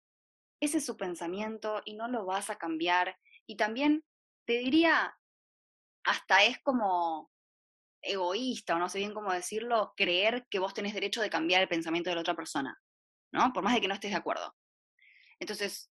[0.61, 3.17] ese es su pensamiento y no lo vas a cambiar.
[3.47, 4.05] Y también
[4.45, 5.17] te diría,
[6.05, 7.31] hasta es como
[8.03, 11.69] egoísta, o no sé bien cómo decirlo, creer que vos tenés derecho de cambiar el
[11.69, 12.77] pensamiento de la otra persona,
[13.33, 13.53] ¿no?
[13.53, 14.57] Por más de que no estés de acuerdo.
[15.39, 15.93] Entonces,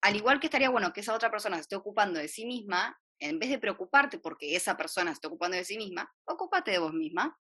[0.00, 2.96] al igual que estaría bueno que esa otra persona se esté ocupando de sí misma,
[3.28, 6.78] en vez de preocuparte porque esa persona se esté ocupando de sí misma, ocúpate de
[6.78, 7.38] vos misma,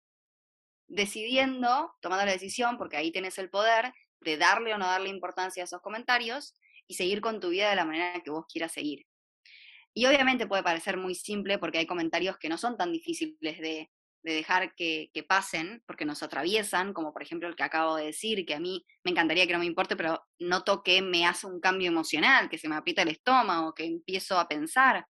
[0.88, 5.62] decidiendo, tomando la decisión, porque ahí tenés el poder de darle o no darle importancia
[5.62, 6.54] a esos comentarios
[6.88, 9.06] y seguir con tu vida de la manera que vos quieras seguir.
[9.94, 13.90] Y obviamente puede parecer muy simple porque hay comentarios que no son tan difíciles de,
[14.22, 18.54] dejar que, pasen, porque nos atraviesan, como por ejemplo el que acabo de decir, que
[18.54, 21.88] a mí me encantaría que no me importe, pero noto que me hace un cambio
[21.88, 25.06] emocional, que se me aprieta el estómago, que empiezo a pensar.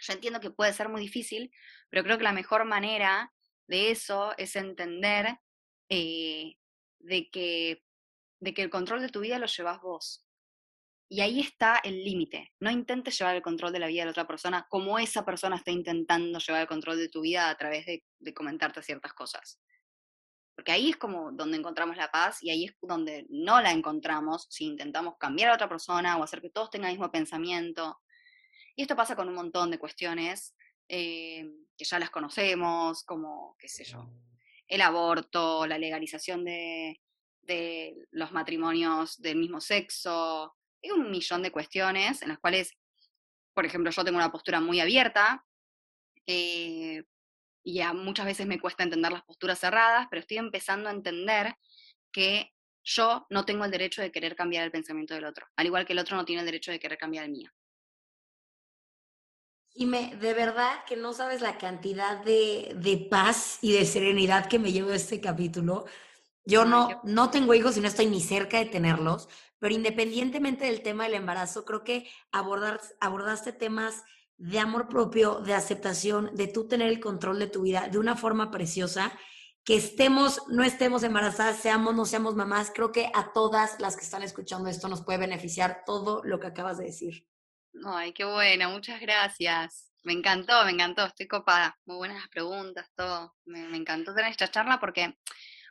[0.00, 1.52] Yo entiendo que puede ser muy difícil,
[1.90, 3.32] pero creo que la mejor manera
[3.66, 5.38] de eso es entender
[5.88, 6.56] eh,
[6.98, 7.84] de, que,
[8.40, 10.26] de que el control de tu vida lo llevas vos.
[11.12, 12.52] Y ahí está el límite.
[12.60, 15.56] No intentes llevar el control de la vida de la otra persona como esa persona
[15.56, 19.60] está intentando llevar el control de tu vida a través de, comentarte ciertas cosas.
[20.54, 24.46] Porque ahí es como donde encontramos la paz y ahí es donde no la encontramos
[24.50, 28.00] si intentamos cambiar a otra persona o hacer que todos tengan el mismo pensamiento.
[28.80, 30.56] Y esto pasa con un montón de cuestiones
[30.88, 31.44] eh,
[31.76, 34.08] que ya las conocemos, como, qué sé yo,
[34.66, 36.98] el aborto, la legalización de,
[38.10, 42.72] los matrimonios del mismo sexo, hay un millón de cuestiones en las cuales,
[43.52, 45.44] por ejemplo, yo tengo una postura muy abierta
[46.26, 47.04] eh,
[47.62, 51.54] y muchas veces me cuesta entender las posturas cerradas, pero estoy empezando a entender
[52.10, 55.84] que yo no tengo el derecho de querer cambiar el pensamiento del otro, al igual
[55.84, 57.50] que el otro no tiene el derecho de querer cambiar el mío.
[59.74, 64.46] Y me, de verdad que no sabes la cantidad de, de paz y de serenidad
[64.46, 65.86] que me llevo este capítulo.
[66.44, 70.82] Yo no, no tengo hijos y no estoy ni cerca de tenerlos, pero independientemente del
[70.82, 74.02] tema del embarazo, creo que abordar, abordaste temas
[74.36, 78.16] de amor propio, de aceptación, de tú tener el control de tu vida de una
[78.16, 79.12] forma preciosa,
[79.64, 84.04] que estemos, no estemos embarazadas, seamos, no seamos mamás, creo que a todas las que
[84.04, 87.26] están escuchando esto nos puede beneficiar todo lo que acabas de decir.
[87.84, 89.90] Ay, qué buena, muchas gracias.
[90.02, 91.78] Me encantó, me encantó, estoy copada.
[91.84, 93.34] Muy buenas las preguntas, todo.
[93.44, 95.14] Me, me encantó tener esta charla porque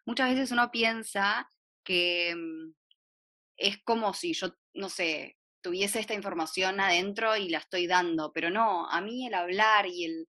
[0.06, 1.52] muchas veces uno piensa
[1.84, 2.74] que, mm,
[3.58, 8.52] es como si yo, no sé, tuviese esta información adentro y la estoy dando, pero
[8.52, 10.30] no, a mí el hablar y el,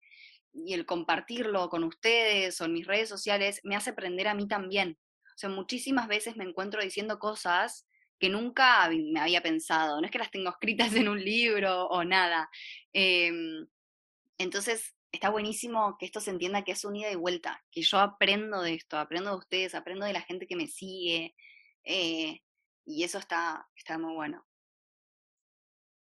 [0.55, 4.49] y el compartirlo con ustedes o en mis redes sociales me hace aprender a mí
[4.49, 4.99] también.
[5.37, 7.88] O sea, muchísimas veces me encuentro diciendo cosas
[8.19, 12.05] que nunca me había pensado, no es que las tengo escritas en un libro o
[12.05, 12.51] nada.
[12.93, 13.67] Em,
[14.39, 17.99] entonces, está buenísimo que esto se entienda que es un ida y vuelta, que yo
[17.99, 21.35] aprendo de esto, aprendo de ustedes, aprendo de la gente que me sigue.
[21.85, 22.41] Eh,
[22.85, 24.48] y eso está, está muy bueno.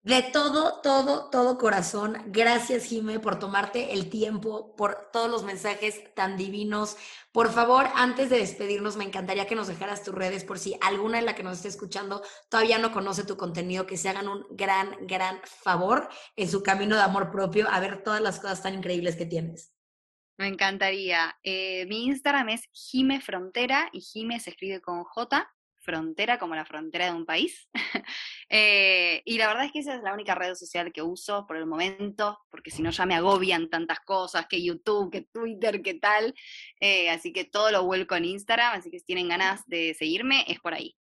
[0.08, 6.02] De todo, todo, todo corazón, gracias Jime por tomarte el tiempo, por todos los mensajes
[6.14, 6.96] tan divinos.
[7.34, 11.18] Por favor, antes de despedirnos, me encantaría que nos dejaras tus redes por si alguna
[11.18, 14.46] de la que nos esté escuchando todavía no conoce tu contenido, que se hagan un
[14.52, 18.76] gran, gran favor en su camino de amor propio a ver todas las cosas tan
[18.76, 19.74] increíbles que tienes.
[20.38, 21.38] Me encantaría.
[21.44, 25.54] Eh, mi Instagram es Jime Frontera y Jime se escribe con J
[25.88, 27.70] frontera como la frontera de un país.
[28.50, 31.58] Eh, y la verdad es que esa es la única red social que uso por
[31.58, 35.96] el momento, porque si no ya me agobian tantas cosas, que YouTube, que Twitter, que
[35.96, 36.34] tal.
[36.80, 40.46] Eh, así que todo lo vuelco en Instagram, así que si tienen ganas de seguirme,
[40.48, 40.96] es por ahí.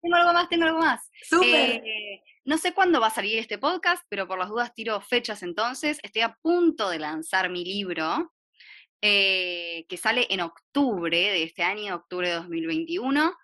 [0.00, 1.08] Tengo algo más, tengo algo más.
[1.22, 1.84] Súper.
[1.86, 5.44] Eh, no sé cuándo va a salir este podcast, pero por las dudas tiro fechas
[5.44, 6.00] entonces.
[6.02, 8.32] Estoy a punto de lanzar mi libro,
[9.00, 13.36] que sale en octubre de este año, octubre de 2021.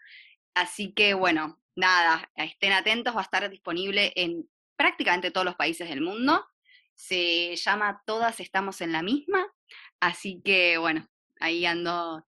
[0.58, 5.88] Así que bueno, nada, estén atentos, va a estar disponible en prácticamente todos los países
[5.88, 6.44] del mundo.
[6.96, 9.46] Se llama Todas estamos en la misma,
[10.00, 12.26] así que bueno, ahí ando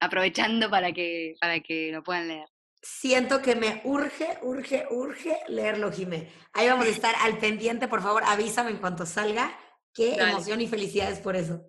[0.00, 2.48] aprovechando para que, para que lo puedan leer.
[2.80, 6.32] Siento que me urge, urge, urge leerlo, Jimé.
[6.54, 9.54] Ahí vamos a estar al pendiente, por favor, avísame en cuanto salga.
[9.92, 11.66] Qué emoción y felicidades por eso.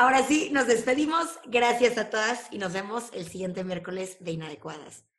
[0.00, 1.26] Ahora sí, nos despedimos.
[1.46, 5.02] Gracias a todas y nos vemos el siguiente miércoles de Inadecuadas.